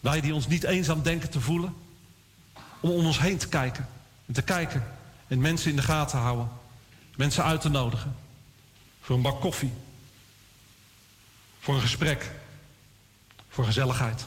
[0.00, 1.74] wij die ons niet eenzaam denken te voelen,
[2.80, 3.88] om om ons heen te kijken.
[4.26, 4.92] En te kijken
[5.26, 6.48] en mensen in de gaten houden.
[7.16, 8.16] Mensen uit te nodigen.
[9.00, 9.72] Voor een bak koffie.
[11.60, 12.30] Voor een gesprek.
[13.48, 14.26] Voor gezelligheid.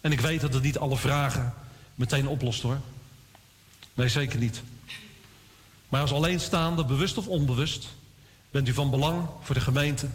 [0.00, 1.54] En ik weet dat het niet alle vragen
[1.94, 2.80] meteen oplost hoor.
[3.94, 4.62] Nee, zeker niet.
[5.88, 7.88] Maar als alleenstaande, bewust of onbewust,
[8.50, 10.08] bent u van belang voor de gemeente,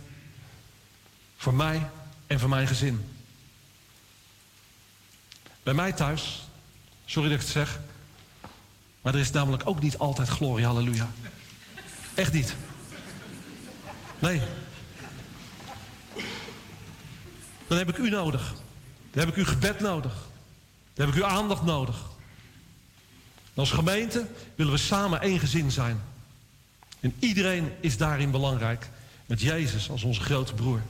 [1.38, 1.90] voor mij
[2.28, 3.06] en voor mijn gezin.
[5.64, 6.48] Bij mij thuis,
[7.06, 7.80] sorry dat ik het zeg,
[9.02, 11.12] maar er is namelijk ook niet altijd glorie, halleluja.
[12.14, 12.56] Echt niet.
[14.20, 14.42] Nee.
[17.68, 18.54] Dan heb ik u nodig.
[19.16, 20.14] Dan heb ik uw gebed nodig.
[20.94, 21.98] Dan heb ik uw aandacht nodig.
[23.54, 26.02] Als gemeente willen we samen één gezin zijn.
[27.00, 28.90] En iedereen is daarin belangrijk.
[29.26, 30.82] Met Jezus als onze grote broer.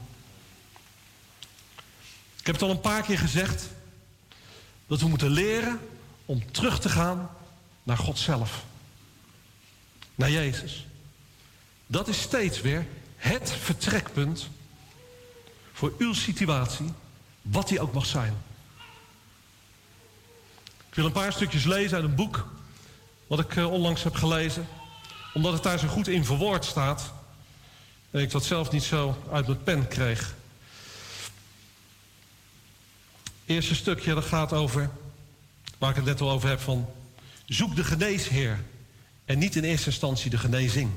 [2.38, 3.68] Ik heb het al een paar keer gezegd.
[4.86, 5.80] Dat we moeten leren
[6.24, 7.30] om terug te gaan
[7.82, 8.64] naar God zelf.
[10.14, 10.86] Naar Jezus.
[11.86, 14.48] Dat is steeds weer het vertrekpunt
[15.72, 16.92] voor uw situatie,
[17.50, 18.34] wat die ook mag zijn.
[20.88, 22.46] Ik wil een paar stukjes lezen uit een boek
[23.26, 24.68] wat ik eh, onlangs heb gelezen,
[25.34, 27.12] omdat het daar zo goed in verwoord staat
[28.10, 30.34] en ik dat zelf niet zo uit mijn pen kreeg.
[33.46, 34.90] Eerste stukje dat gaat over,
[35.78, 36.90] waar ik het net al over heb, van
[37.46, 38.64] zoek de geneesheer
[39.24, 40.90] en niet in eerste instantie de genezing.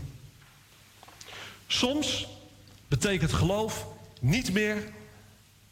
[1.68, 2.28] Soms
[2.88, 3.86] betekent geloof
[4.20, 4.84] niet meer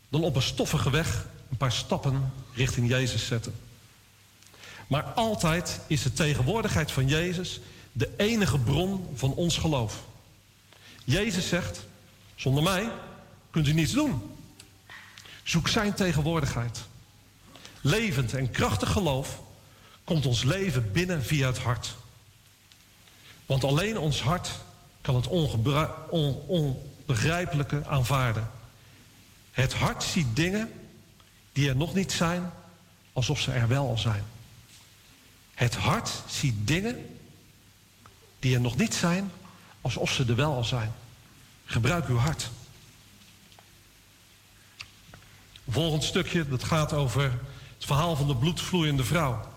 [0.10, 3.56] dan op een stoffige weg een paar stappen richting Jezus zetten.
[4.88, 7.60] Maar altijd is de tegenwoordigheid van Jezus
[7.92, 10.04] de enige bron van ons geloof.
[11.04, 11.86] Jezus zegt,
[12.36, 12.92] zonder mij
[13.50, 14.22] kunt u niets doen.
[15.44, 16.80] Zoek zijn tegenwoordigheid.
[17.82, 19.40] Levend en krachtig geloof
[20.04, 21.96] komt ons leven binnen via het hart.
[23.46, 24.50] Want alleen ons hart
[25.02, 25.28] kan het
[26.48, 28.52] onbegrijpelijke aanvaarden.
[29.58, 30.72] Het hart ziet dingen
[31.52, 32.52] die er nog niet zijn,
[33.14, 34.24] alsof ze er wel al zijn.
[35.54, 37.18] Het hart ziet dingen
[38.40, 39.32] die er nog niet zijn,
[39.82, 40.94] alsof ze er wel al zijn.
[41.66, 42.50] Gebruik uw hart.
[45.70, 47.24] Volgend stukje, dat gaat over
[47.76, 49.54] het verhaal van de bloedvloeiende vrouw.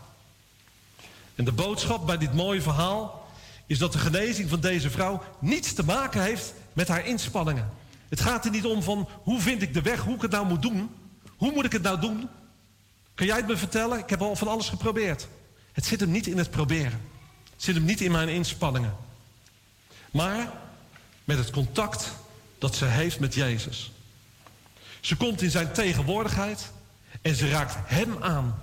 [1.35, 3.33] En de boodschap bij dit mooie verhaal
[3.67, 7.79] is dat de genezing van deze vrouw niets te maken heeft met haar inspanningen.
[8.11, 10.47] Het gaat er niet om van hoe vind ik de weg, hoe ik het nou
[10.47, 10.95] moet doen.
[11.37, 12.29] Hoe moet ik het nou doen?
[13.15, 13.99] Kan jij het me vertellen?
[13.99, 15.29] Ik heb al van alles geprobeerd.
[15.73, 17.01] Het zit hem niet in het proberen.
[17.53, 18.97] Het zit hem niet in mijn inspanningen.
[20.11, 20.53] Maar
[21.25, 22.13] met het contact
[22.59, 23.93] dat ze heeft met Jezus.
[25.01, 26.73] Ze komt in zijn tegenwoordigheid
[27.23, 28.63] en ze raakt hem aan.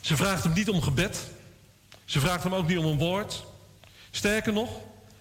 [0.00, 1.26] Ze vraagt hem niet om gebed.
[2.04, 3.44] Ze vraagt hem ook niet om een woord.
[4.10, 4.70] Sterker nog,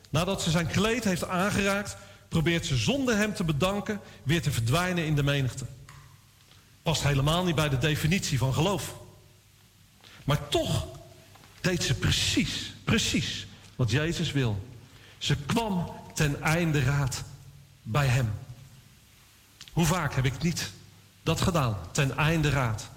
[0.10, 1.98] nadat ze zijn kleed heeft aangeraakt,
[2.28, 5.66] probeert ze zonder hem te bedanken weer te verdwijnen in de menigte.
[6.84, 8.96] Past helemaal niet bij de definitie van geloof.
[10.24, 10.88] Maar toch
[11.62, 14.68] deed ze precies, precies wat Jezus wil.
[15.18, 17.24] Ze kwam ten einde raad
[17.82, 18.34] bij hem.
[19.74, 20.72] Hoe vaak heb ik niet
[21.24, 21.78] dat gedaan?
[21.92, 22.90] Ten einde raad.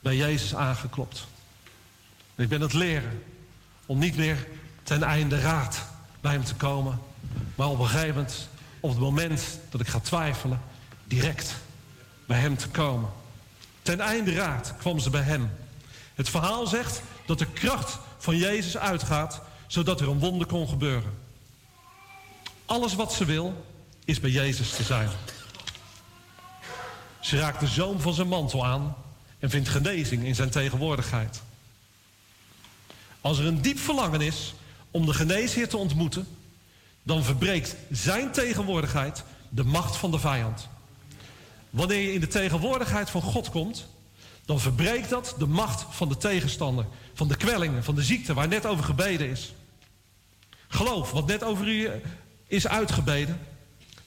[0.00, 1.26] Bij Jezus aangeklopt.
[2.34, 3.22] Ik ben het leren
[3.86, 4.46] om niet meer
[4.82, 5.86] ten einde raad
[6.20, 7.00] bij hem te komen.
[7.54, 8.48] Maar op een gegeven moment,
[8.80, 10.60] op het moment dat ik ga twijfelen,
[11.04, 11.54] direct
[12.26, 13.10] bij hem te komen.
[13.82, 15.50] Ten einde raad kwam ze bij hem.
[16.14, 21.12] Het verhaal zegt dat de kracht van Jezus uitgaat, zodat er een wonder kon gebeuren.
[22.66, 23.66] Alles wat ze wil,
[24.04, 25.08] is bij Jezus te zijn.
[27.20, 28.96] Ze raakt de zoom van zijn mantel aan
[29.38, 31.42] en vindt genezing in zijn tegenwoordigheid.
[33.20, 34.54] Als er een diep verlangen is
[34.90, 36.26] om de geneesheer te ontmoeten,
[37.02, 40.68] dan verbreekt zijn tegenwoordigheid de macht van de vijand.
[41.70, 43.86] Wanneer je in de tegenwoordigheid van God komt,
[44.44, 48.48] dan verbreekt dat de macht van de tegenstander, van de kwellingen, van de ziekte waar
[48.48, 49.52] net over gebeden is.
[50.68, 51.90] Geloof wat net over u
[52.46, 53.40] is uitgebeden,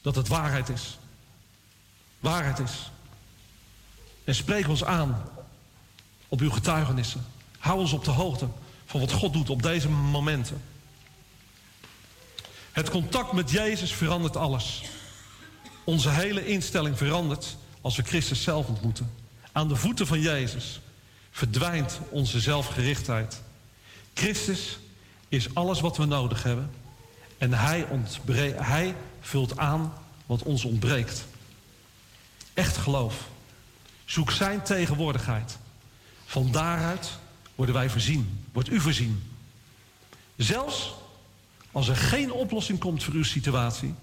[0.02, 0.98] dat het waarheid is.
[2.20, 2.92] Waarheid is.
[4.24, 5.30] En spreek ons aan
[6.28, 7.26] op uw getuigenissen.
[7.58, 8.48] Hou ons op de hoogte
[8.92, 10.62] van wat God doet op deze momenten.
[12.72, 14.82] Het contact met Jezus verandert alles.
[15.84, 19.14] Onze hele instelling verandert als we Christus zelf ontmoeten.
[19.52, 20.80] Aan de voeten van Jezus
[21.32, 23.42] verdwijnt onze zelfgerichtheid.
[24.14, 24.80] Christus
[25.30, 26.72] is alles wat we nodig hebben.
[27.38, 27.88] En hij,
[28.56, 29.94] hij vult aan
[30.26, 31.26] wat ons ontbreekt.
[32.54, 33.28] Echt geloof.
[34.06, 35.58] Zoek zijn tegenwoordigheid.
[36.26, 37.10] Van daaruit
[37.56, 38.41] worden wij voorzien.
[38.52, 39.24] Wordt u voorzien.
[40.36, 40.94] Zelfs
[41.72, 43.94] als er geen oplossing komt voor uw situatie.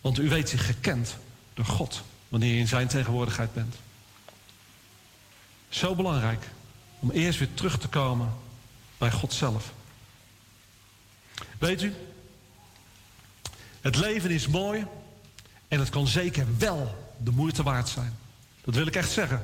[0.00, 1.16] Want u weet zich gekend
[1.54, 3.74] door God wanneer je in zijn tegenwoordigheid bent.
[5.68, 6.48] Zo belangrijk
[6.98, 8.32] om eerst weer terug te komen
[8.98, 9.72] bij God zelf.
[11.58, 11.94] Weet u,
[13.80, 14.86] het leven is mooi
[15.68, 18.18] en het kan zeker wel de moeite waard zijn.
[18.64, 19.38] Dat wil ik echt zeggen.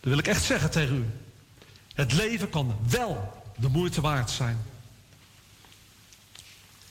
[0.00, 1.06] Dat wil ik echt zeggen tegen u.
[1.94, 4.58] Het leven kan wel de moeite waard zijn.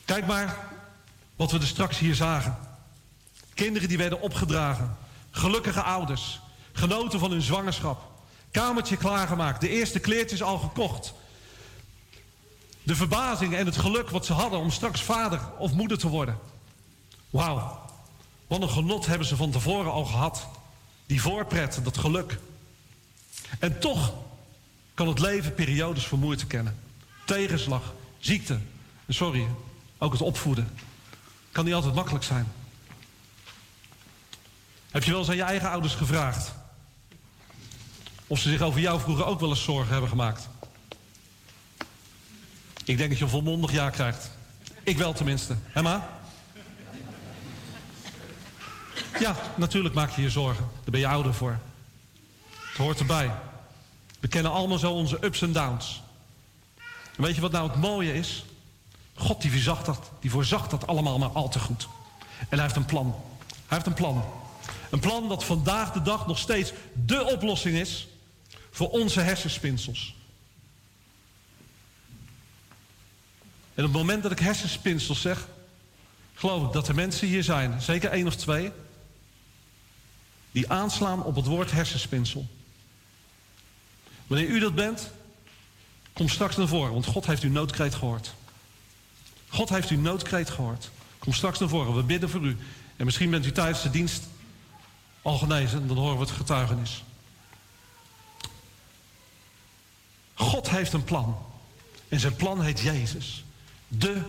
[0.05, 0.57] Kijk maar
[1.36, 2.57] wat we er straks hier zagen.
[3.53, 4.97] Kinderen die werden opgedragen.
[5.32, 6.39] Gelukkige ouders.
[6.72, 8.11] Genoten van hun zwangerschap.
[8.51, 9.61] Kamertje klaargemaakt.
[9.61, 11.13] De eerste kleertjes al gekocht.
[12.84, 16.39] De verbazing en het geluk wat ze hadden om straks vader of moeder te worden.
[17.30, 17.80] Wauw.
[18.47, 20.47] Wat een genot hebben ze van tevoren al gehad.
[21.05, 22.39] Die voorpret, dat geluk.
[23.59, 24.13] En toch
[24.98, 26.80] kan het leven periodes van moeite kennen.
[27.26, 28.60] Tegenslag, ziekte.
[29.08, 29.48] Sorry,
[29.98, 30.70] ook het opvoeden.
[31.52, 32.48] Kan niet altijd makkelijk zijn.
[34.91, 36.54] Heb je wel eens aan je eigen ouders gevraagd?
[38.28, 40.50] Of ze zich over jou vroeger ook wel eens zorgen hebben gemaakt?
[42.84, 44.32] Ik denk dat je een volmondig ja krijgt.
[44.84, 45.56] Ik wel tenminste.
[45.74, 46.20] Emma?
[49.20, 50.70] Ja, natuurlijk maak je je zorgen.
[50.74, 51.60] Daar ben je ouder voor.
[52.50, 53.32] Het hoort erbij.
[54.20, 56.01] We kennen allemaal zo onze ups en downs.
[57.15, 58.45] Weet je wat nou het mooie is?
[59.13, 60.32] God die voorzag dat, die
[60.70, 61.88] dat allemaal maar al te goed.
[62.39, 63.15] En hij heeft een plan.
[63.49, 64.24] Hij heeft een plan.
[64.89, 68.07] Een plan dat vandaag de dag nog steeds dé oplossing is
[68.72, 70.15] voor onze hersenspinsels.
[73.74, 75.47] En op het moment dat ik hersenspinsels zeg,
[76.34, 78.72] geloof ik dat er mensen hier zijn, zeker één of twee,
[80.51, 82.47] die aanslaan op het woord hersenspinsel.
[84.28, 85.11] Wanneer u dat bent,
[86.13, 88.34] kom straks naar voren, want God heeft uw noodkreet gehoord.
[89.47, 90.89] God heeft uw noodkreet gehoord.
[91.19, 92.57] Kom straks naar voren, we bidden voor u.
[92.95, 94.23] En misschien bent u tijdens de dienst
[95.21, 97.03] al genezen, en dan horen we het getuigenis.
[100.34, 101.38] God heeft een plan.
[102.09, 103.45] En zijn plan heet Jezus.
[103.88, 104.21] De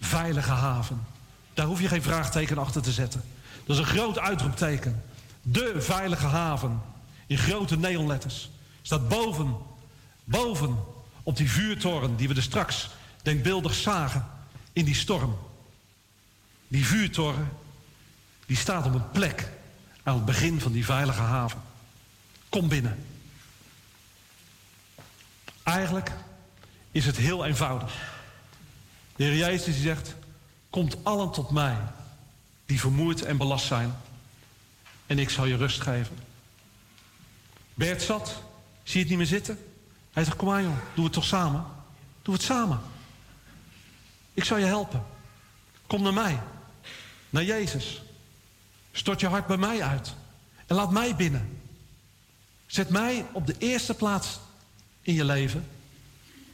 [0.00, 1.06] veilige haven.
[1.54, 3.22] Daar hoef je geen vraagteken achter te zetten.
[3.64, 5.04] Dat is een groot uitroepteken.
[5.42, 6.82] De veilige haven.
[7.26, 8.50] In grote neonletters.
[8.86, 9.56] Staat boven,
[10.24, 10.84] boven
[11.22, 12.88] op die vuurtoren die we er straks
[13.22, 14.26] denkbeeldig zagen
[14.72, 15.38] in die storm.
[16.68, 17.52] Die vuurtoren,
[18.46, 19.48] die staat op een plek
[20.02, 21.62] aan het begin van die veilige haven.
[22.48, 23.06] Kom binnen.
[25.62, 26.12] Eigenlijk
[26.90, 27.94] is het heel eenvoudig.
[29.16, 30.14] De Heer Jezus zegt,
[30.70, 31.76] komt allen tot mij
[32.66, 33.96] die vermoeid en belast zijn
[35.06, 36.18] en ik zal je rust geven.
[37.74, 38.44] Bert zat,
[38.86, 39.58] zie je het niet meer zitten?
[40.12, 41.64] Hij zegt, kom aan joh, doe het toch samen?
[42.22, 42.80] Doe het samen.
[44.34, 45.04] Ik zal je helpen.
[45.86, 46.38] Kom naar mij.
[47.30, 48.02] Naar Jezus.
[48.92, 50.14] Stort je hart bij mij uit.
[50.66, 51.60] En laat mij binnen.
[52.66, 54.38] Zet mij op de eerste plaats
[55.02, 55.68] in je leven.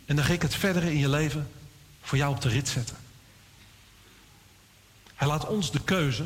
[0.04, 1.50] En dan ga ik het verdere in je leven
[2.02, 2.96] voor jou op de rit zetten.
[5.14, 6.24] Hij laat ons de keuze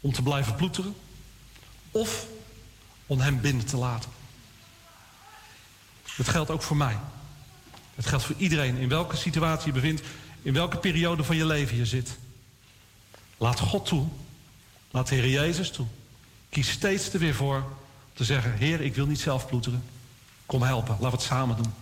[0.00, 0.94] om te blijven ploeteren
[1.90, 2.26] of
[3.06, 4.10] om hem binnen te laten.
[6.16, 6.98] Dat geldt ook voor mij.
[7.94, 10.02] Het geldt voor iedereen, in welke situatie je bevindt,
[10.42, 12.18] in welke periode van je leven je zit.
[13.36, 14.06] Laat God toe,
[14.90, 15.86] laat de Heer Jezus toe.
[16.48, 17.64] Kies steeds er weer voor
[18.12, 19.84] te zeggen, Heer, ik wil niet zelf ploeteren.
[20.46, 21.74] Kom helpen, laten we het samen doen.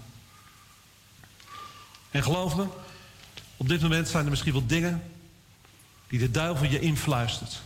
[2.10, 2.66] En geloof me,
[3.56, 5.02] op dit moment zijn er misschien wel dingen
[6.08, 7.62] die de duivel je influistert.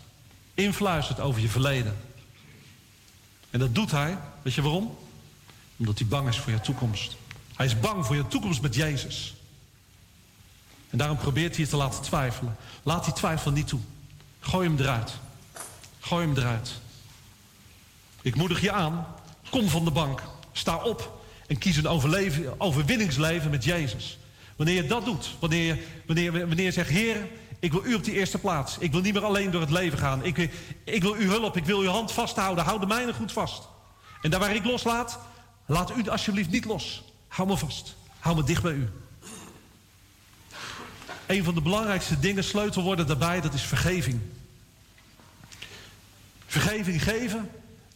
[0.55, 1.97] Influistert over je verleden.
[3.51, 4.97] En dat doet hij, weet je waarom?
[5.77, 7.17] Omdat hij bang is voor je toekomst.
[7.57, 9.35] Hij is bang voor je toekomst met Jezus.
[10.91, 12.57] En daarom probeert hij je te laten twijfelen.
[12.83, 13.81] Laat die twijfel niet toe.
[14.41, 15.13] Gooi hem eruit.
[16.01, 16.81] Gooi hem eruit.
[18.23, 19.07] Ik moedig je aan.
[19.51, 20.23] Kom van de bank.
[20.53, 21.25] Sta op.
[21.47, 21.87] En kies een
[22.59, 24.19] overwinningsleven met Jezus.
[24.57, 25.37] Wanneer je dat doet.
[25.39, 27.29] Wanneer je, wanneer, wanneer je zegt, Heer,
[27.59, 28.79] ik wil u op die eerste plaats.
[28.79, 30.25] Ik wil niet meer alleen door het leven gaan.
[30.25, 30.51] Ik,
[30.85, 31.57] ik wil uw hulp.
[31.57, 32.65] Ik wil uw hand vasthouden.
[32.65, 33.63] Houd de mijne goed vast.
[34.23, 35.19] En daar waar ik loslaat,
[35.67, 37.03] laat u alsjeblieft niet los.
[37.29, 37.97] Hou me vast.
[38.19, 38.89] Hou me dicht bij u.
[41.27, 44.21] Een van de belangrijkste dingen, sleutelwoorden daarbij, dat is vergeving.
[46.47, 47.51] Vergeving geven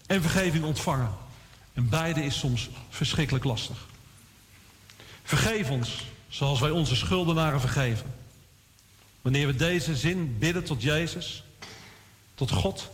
[0.06, 1.12] en vergeving ontvangen.
[1.72, 3.86] En beide is soms verschrikkelijk lastig.
[5.22, 8.14] Vergeef ons zoals wij onze schuldenaren vergeven.
[9.22, 11.44] Wanneer we deze zin bidden tot Jezus,
[12.34, 12.90] tot God,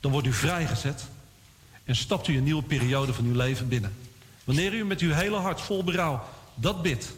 [0.00, 1.04] dan wordt u vrijgezet
[1.84, 3.94] en stapt u een nieuwe periode van uw leven binnen.
[4.44, 7.12] Wanneer u met uw hele hart vol berouw dat bidt,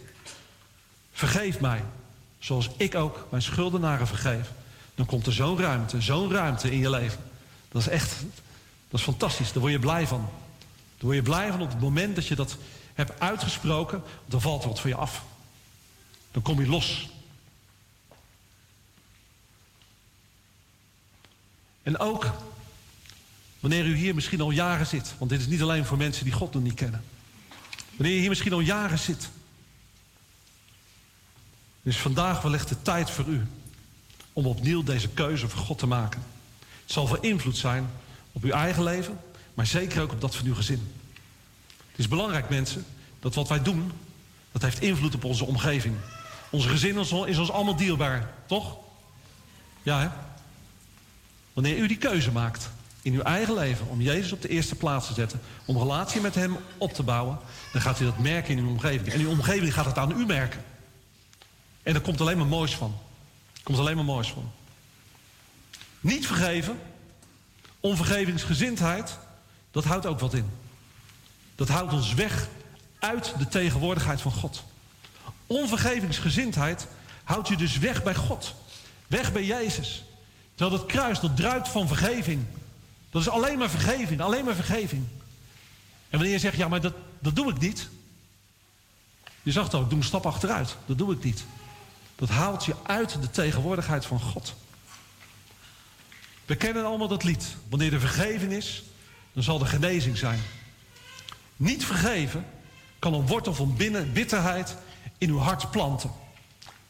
[1.13, 1.85] vergeef mij,
[2.39, 4.51] zoals ik ook mijn schuldenaren vergeef,
[4.95, 7.21] dan komt er zo'n ruimte, zo'n ruimte in je leven.
[7.69, 8.17] Dat is echt,
[8.89, 10.21] dat is fantastisch, daar word je blij van.
[10.21, 12.57] Daar word je blij van op het moment dat je dat
[12.95, 15.25] hebt uitgesproken, dan valt er wat voor je af.
[16.31, 17.09] Dan kom je los.
[21.83, 22.31] En ook
[23.61, 26.33] wanneer u hier misschien al jaren zit, want dit is niet alleen voor mensen die
[26.33, 27.05] God nog niet kennen.
[27.97, 29.29] Wanneer je hier misschien al jaren zit,
[31.83, 33.47] is vandaag wellicht de tijd voor u
[34.33, 36.23] om opnieuw deze keuze voor God te maken.
[36.59, 37.91] Het zal van invloed zijn
[38.33, 39.21] op uw eigen leven,
[39.55, 40.93] maar zeker ook op dat van uw gezin.
[41.91, 42.87] Het is belangrijk, mensen,
[43.21, 43.93] dat wat wij doen,
[44.53, 45.97] dat heeft invloed op onze omgeving.
[46.51, 48.77] Onze gezin is ons allemaal dierbaar, toch?
[49.83, 50.09] Ja, hè?
[51.53, 52.71] Wanneer u die keuze maakt
[53.05, 56.35] in uw eigen leven om Jezus op de eerste plaats te zetten, om relatie met
[56.35, 57.39] Hem op te bouwen,
[57.73, 59.09] dan gaat u dat merken in uw omgeving.
[59.09, 60.65] En uw omgeving gaat het aan u merken.
[61.83, 62.99] En er komt alleen maar moois van.
[63.55, 64.51] Er komt alleen maar moois van.
[66.01, 66.79] Niet vergeven,
[67.81, 69.19] onvergevingsgezindheid,
[69.71, 70.51] dat houdt ook wat in.
[71.55, 72.49] Dat houdt ons weg
[72.99, 74.65] uit de tegenwoordigheid van God.
[75.47, 76.87] Onvergevingsgezindheid
[77.25, 78.55] houdt je dus weg bij God.
[79.07, 80.05] Weg bij Jezus.
[80.55, 82.45] Terwijl dat kruis, dat druipt van vergeving.
[83.15, 85.05] Dat is alleen maar vergeving, alleen maar vergeving.
[86.09, 87.89] En wanneer je zegt, ja, maar dat, dat doe ik niet.
[89.43, 90.77] Je zag het ook, doe een stap achteruit.
[90.87, 91.45] Dat doe ik niet.
[92.15, 94.55] Dat haalt je uit de tegenwoordigheid van God.
[96.45, 97.57] We kennen allemaal dat lied.
[97.69, 98.83] Wanneer er vergeving is,
[99.33, 100.41] dan zal er genezing zijn.
[101.57, 102.47] Niet vergeven
[102.99, 104.77] kan een wortel van binnen, bitterheid
[105.19, 106.11] in uw hart planten.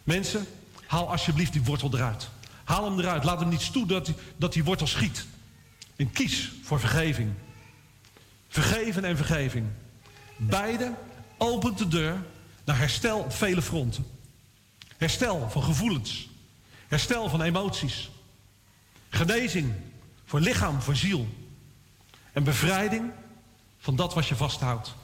[0.04, 0.46] Mensen,
[0.86, 2.28] haal alsjeblieft die wortel eruit.
[2.64, 3.24] Haal hem eruit.
[3.24, 5.26] Laat hem niet toe dat, dat die wortel schiet.
[5.96, 7.32] En kies voor vergeving.
[8.48, 9.66] Vergeven en vergeving.
[10.36, 10.94] Beide
[11.38, 12.22] opent de deur
[12.64, 14.06] naar herstel op vele fronten.
[14.96, 16.28] Herstel van gevoelens.
[16.88, 18.10] Herstel van emoties.
[19.08, 19.72] Genezing
[20.24, 21.28] voor lichaam, voor ziel.
[22.32, 23.10] En bevrijding
[23.78, 24.94] van dat wat je vasthoudt.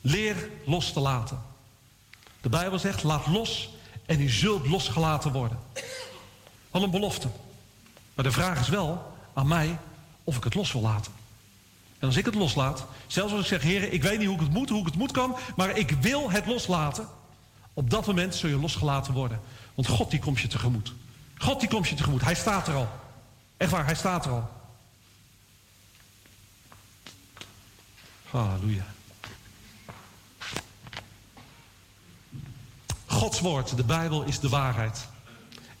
[0.00, 1.42] Leer los te laten.
[2.40, 3.70] De Bijbel zegt, laat los
[4.06, 5.58] en u zult losgelaten worden.
[6.70, 7.28] Wat een belofte.
[8.14, 9.78] Maar de vraag is wel aan mij
[10.24, 11.12] of ik het los wil laten.
[11.98, 14.42] En als ik het loslaat, zelfs als ik zeg, heren, ik weet niet hoe ik
[14.42, 17.08] het moet, hoe ik het moet kan, maar ik wil het loslaten.
[17.72, 19.40] Op dat moment zul je losgelaten worden.
[19.74, 20.92] Want God die komt je tegemoet.
[21.38, 22.22] God die komt je tegemoet.
[22.22, 22.88] Hij staat er al.
[23.56, 24.50] Echt waar, hij staat er al.
[28.30, 28.84] Halleluja.
[33.06, 35.08] Gods woord, de Bijbel, is de waarheid.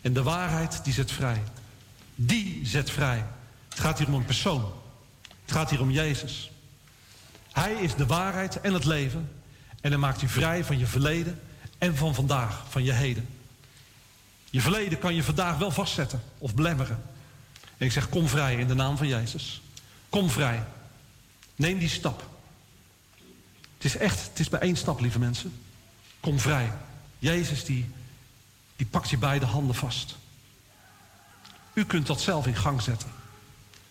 [0.00, 1.42] En de waarheid die zet vrij.
[2.14, 3.24] Die zet vrij.
[3.68, 4.72] Het gaat hier om een persoon.
[5.44, 6.50] Het gaat hier om Jezus.
[7.52, 9.30] Hij is de waarheid en het leven.
[9.80, 11.40] En hij maakt u vrij van je verleden
[11.78, 13.28] en van vandaag, van je heden.
[14.50, 17.02] Je verleden kan je vandaag wel vastzetten of belemmeren.
[17.76, 19.62] En ik zeg, kom vrij in de naam van Jezus.
[20.08, 20.64] Kom vrij.
[21.56, 22.28] Neem die stap.
[23.74, 25.52] Het is echt, het is bij één stap, lieve mensen.
[26.20, 26.72] Kom vrij.
[27.18, 27.90] Jezus die,
[28.76, 30.16] die pakt je beide handen vast.
[31.74, 33.08] U kunt dat zelf in gang zetten.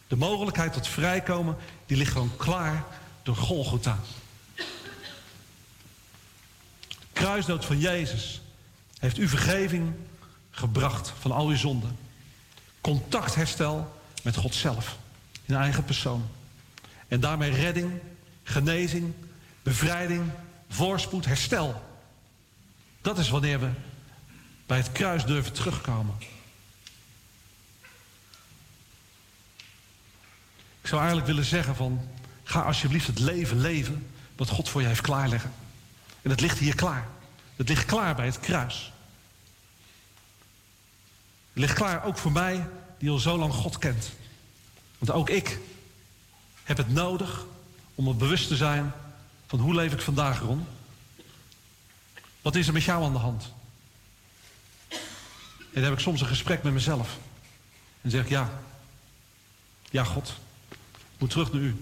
[0.07, 2.83] De mogelijkheid tot vrijkomen, die ligt gewoon klaar
[3.23, 3.99] door Golgotha.
[6.89, 8.41] De kruisdood van Jezus
[8.99, 9.93] heeft u vergeving
[10.51, 11.97] gebracht van al uw zonden.
[12.81, 14.97] Contactherstel met God zelf,
[15.45, 16.27] in eigen persoon.
[17.07, 17.91] En daarmee redding,
[18.43, 19.13] genezing,
[19.63, 20.31] bevrijding,
[20.69, 21.81] voorspoed, herstel.
[23.01, 23.69] Dat is wanneer we
[24.65, 26.15] bij het kruis durven terugkomen.
[30.83, 32.09] Ik zou eigenlijk willen zeggen van,
[32.43, 35.53] ga alsjeblieft het leven leven wat God voor je heeft klaarleggen.
[36.21, 37.07] En het ligt hier klaar.
[37.55, 38.91] Het ligt klaar bij het kruis.
[41.53, 44.11] Het ligt klaar ook voor mij die al zo lang God kent.
[44.97, 45.59] Want ook ik
[46.63, 47.45] heb het nodig
[47.95, 48.91] om me bewust te zijn
[49.47, 50.67] van hoe leef ik vandaag rond.
[52.41, 53.53] Wat is er met jou aan de hand?
[54.89, 57.17] En dan heb ik soms een gesprek met mezelf.
[58.01, 58.49] En zeg ik, ja,
[59.89, 60.33] ja God,
[61.23, 61.75] moet terug naar u.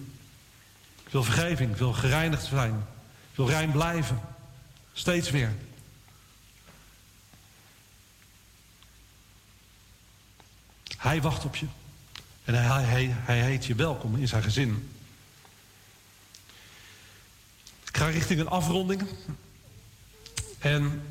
[1.06, 2.74] Ik wil vergeving, ik wil gereinigd zijn.
[3.32, 4.22] Ik wil rein blijven.
[4.94, 5.54] Steeds weer.
[10.98, 11.66] Hij wacht op je.
[12.44, 14.92] En hij, hij, hij heet je welkom in zijn gezin.
[17.88, 19.08] Ik ga richting een afronding.
[20.60, 21.02] En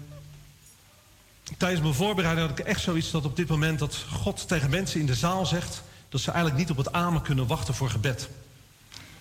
[1.56, 5.00] tijdens mijn voorbereiding had ik echt zoiets dat op dit moment dat God tegen mensen
[5.00, 8.28] in de zaal zegt dat ze eigenlijk niet op het amen kunnen wachten voor gebed.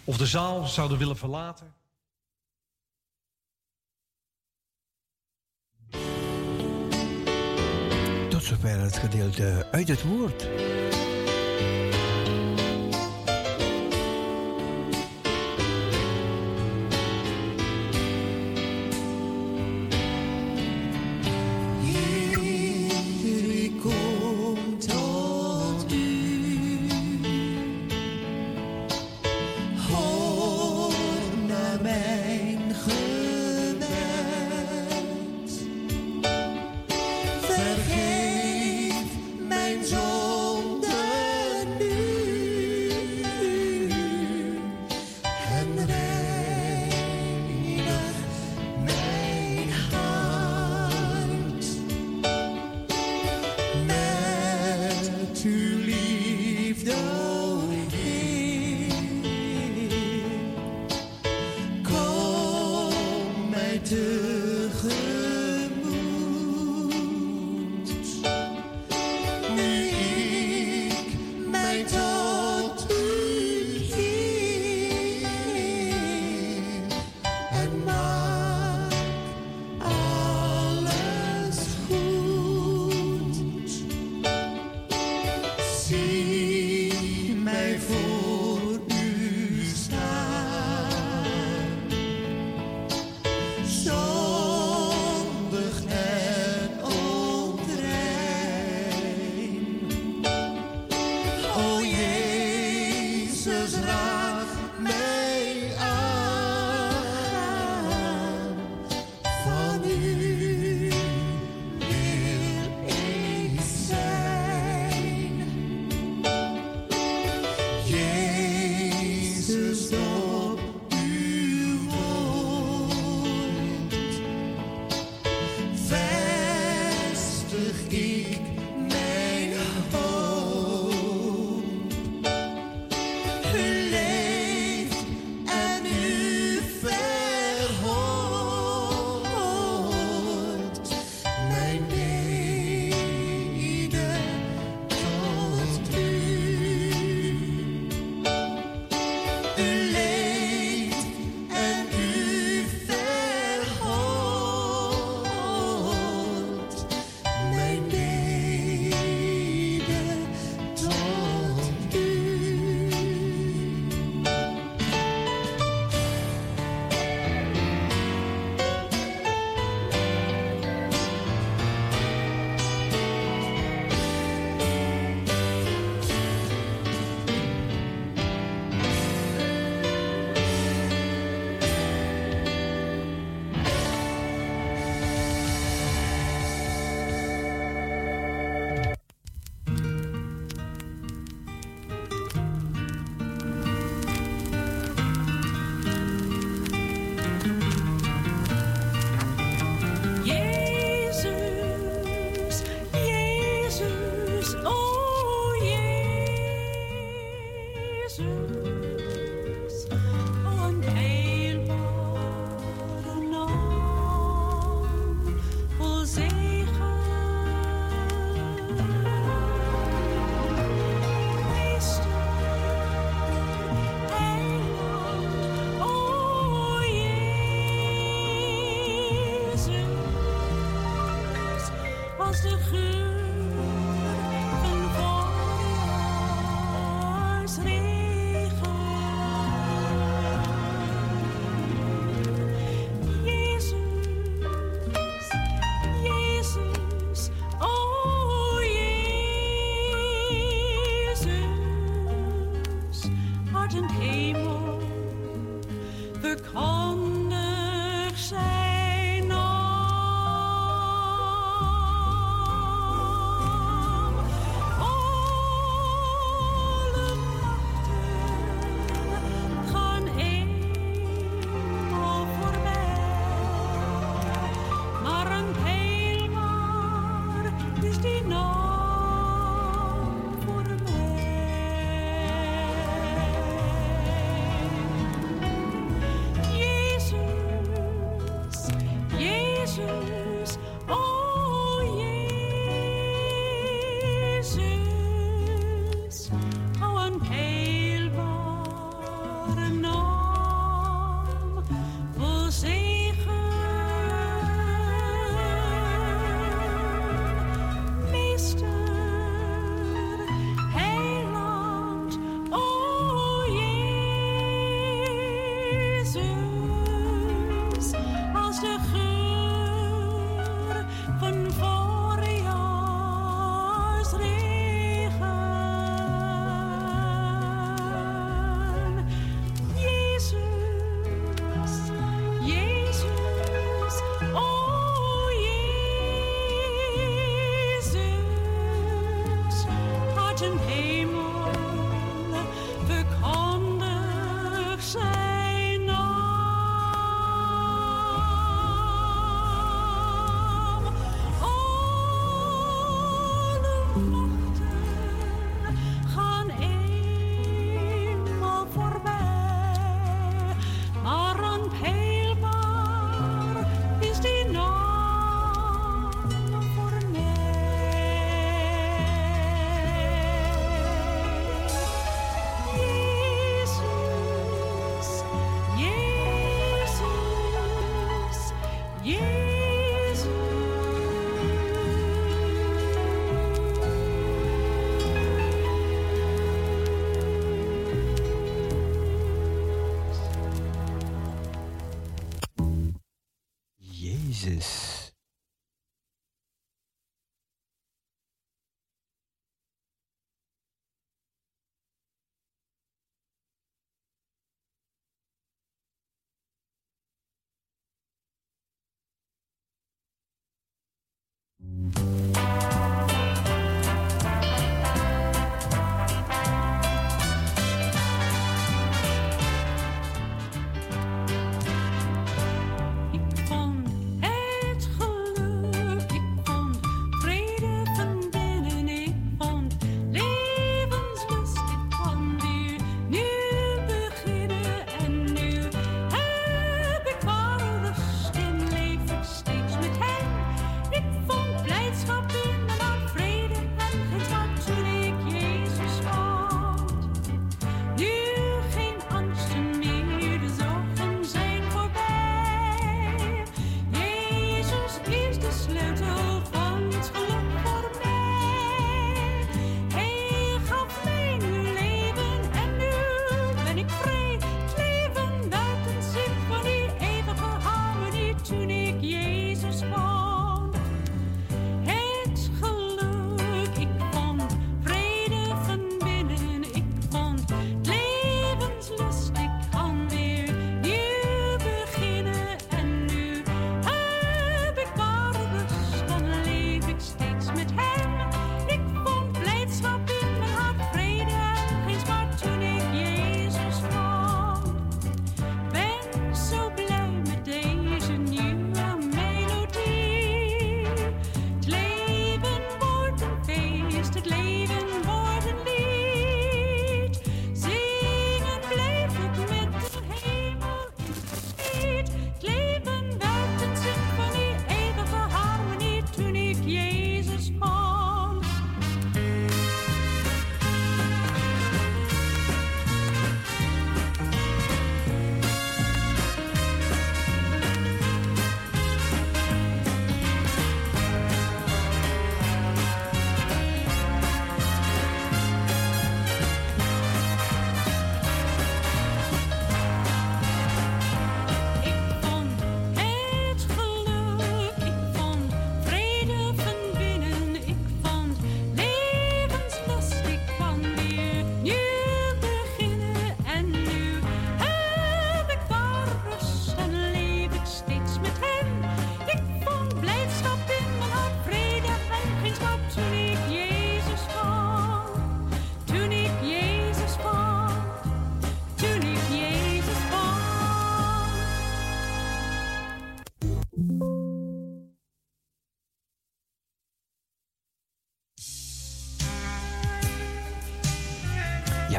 [0.04, 1.74] Of de zaal zouden willen verlaten.
[8.30, 10.48] Tot zover het gedeelte uit het woord.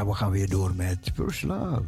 [0.06, 1.82] We gaan weer door met First Love.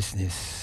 [0.00, 0.59] Righteousness.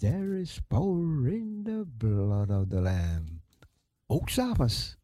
[0.00, 3.42] there is power in the blood of the Lamb.
[4.06, 4.99] Ook s'avonds.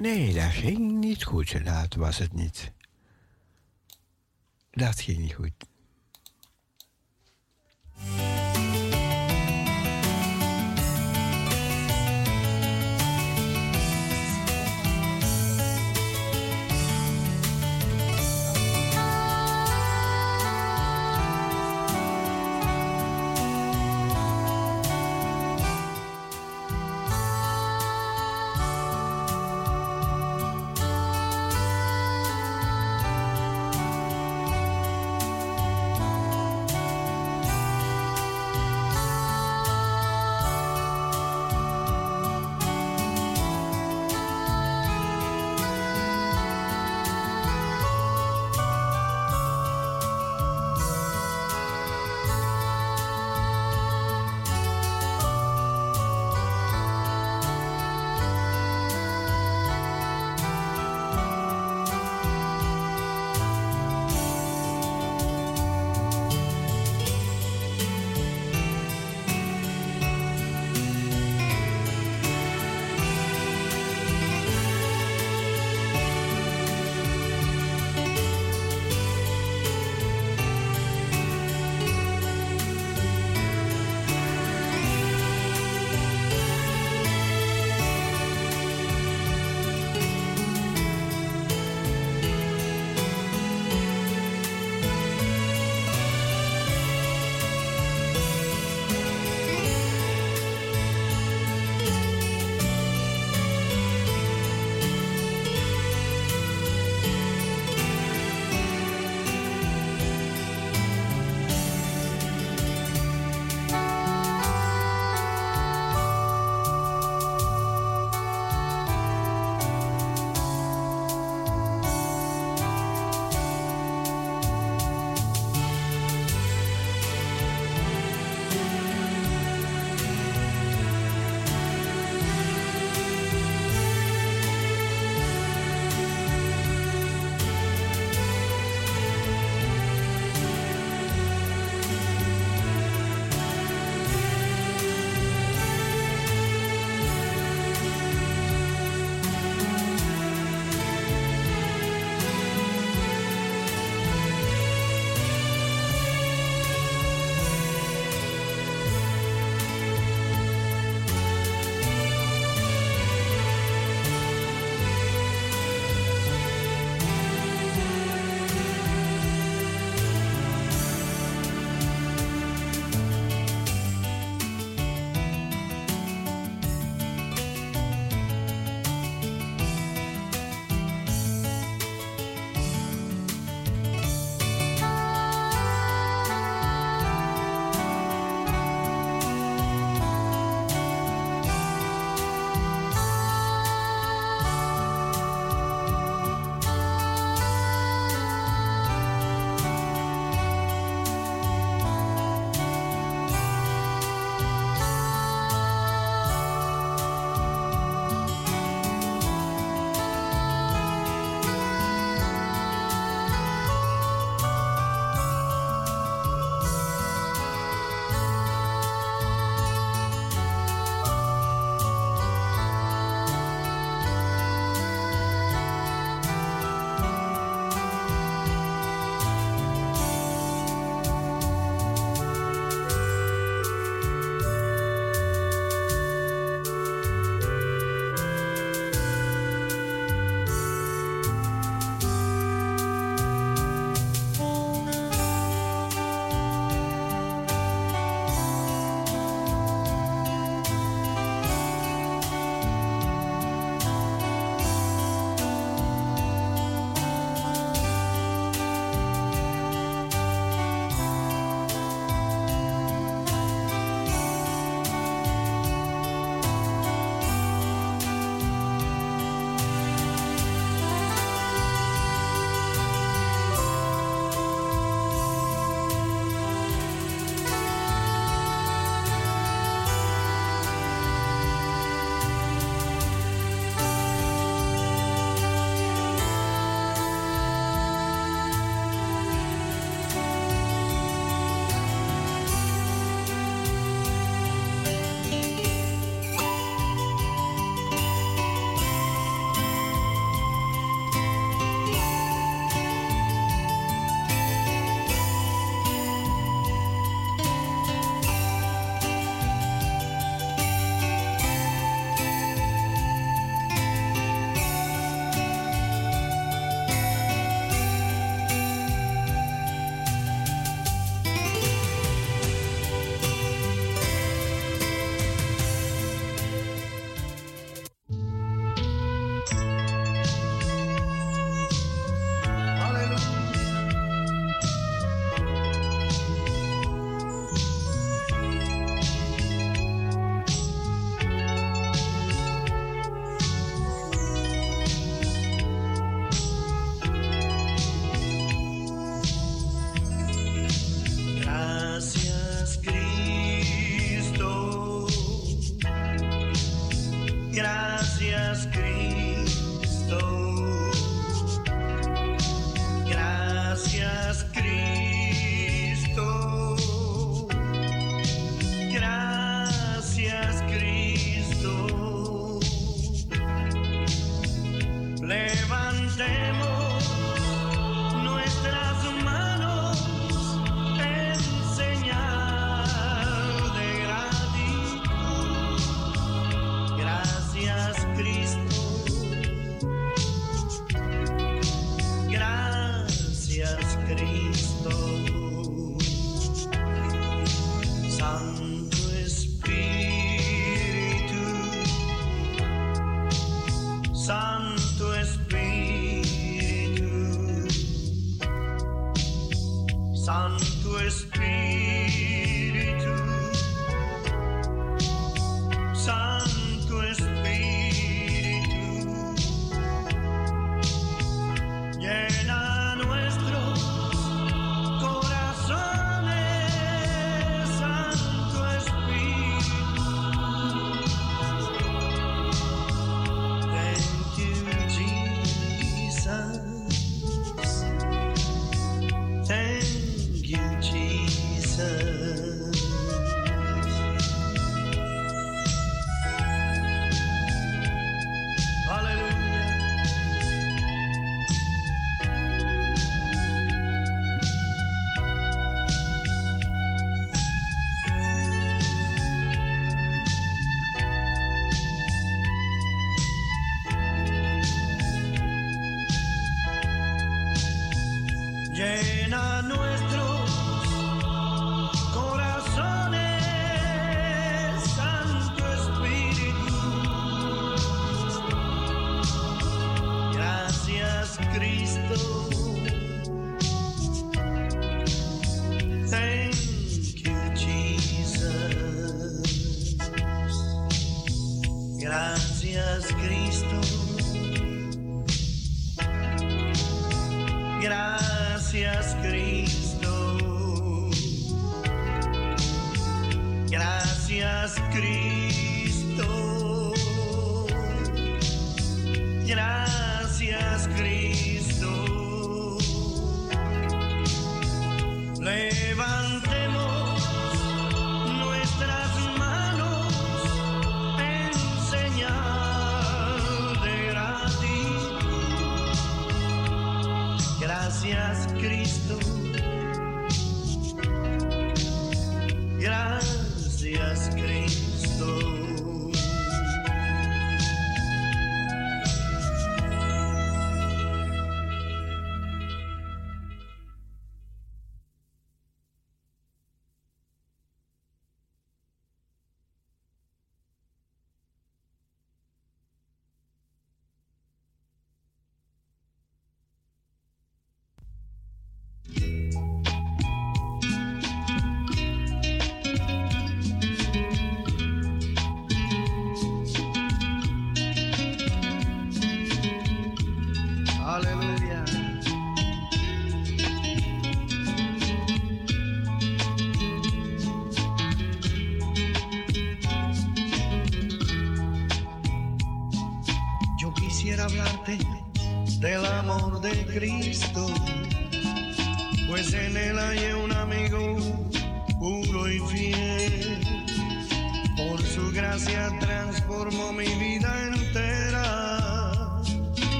[0.00, 1.64] Nee, dat ging niet goed.
[1.64, 2.72] Dat was het niet.
[4.70, 5.52] Dat ging niet goed.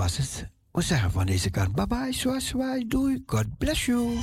[0.00, 0.48] Was het.
[0.72, 3.22] We zeggen van deze kant bye bye, zoals wij doei.
[3.26, 4.18] God bless you.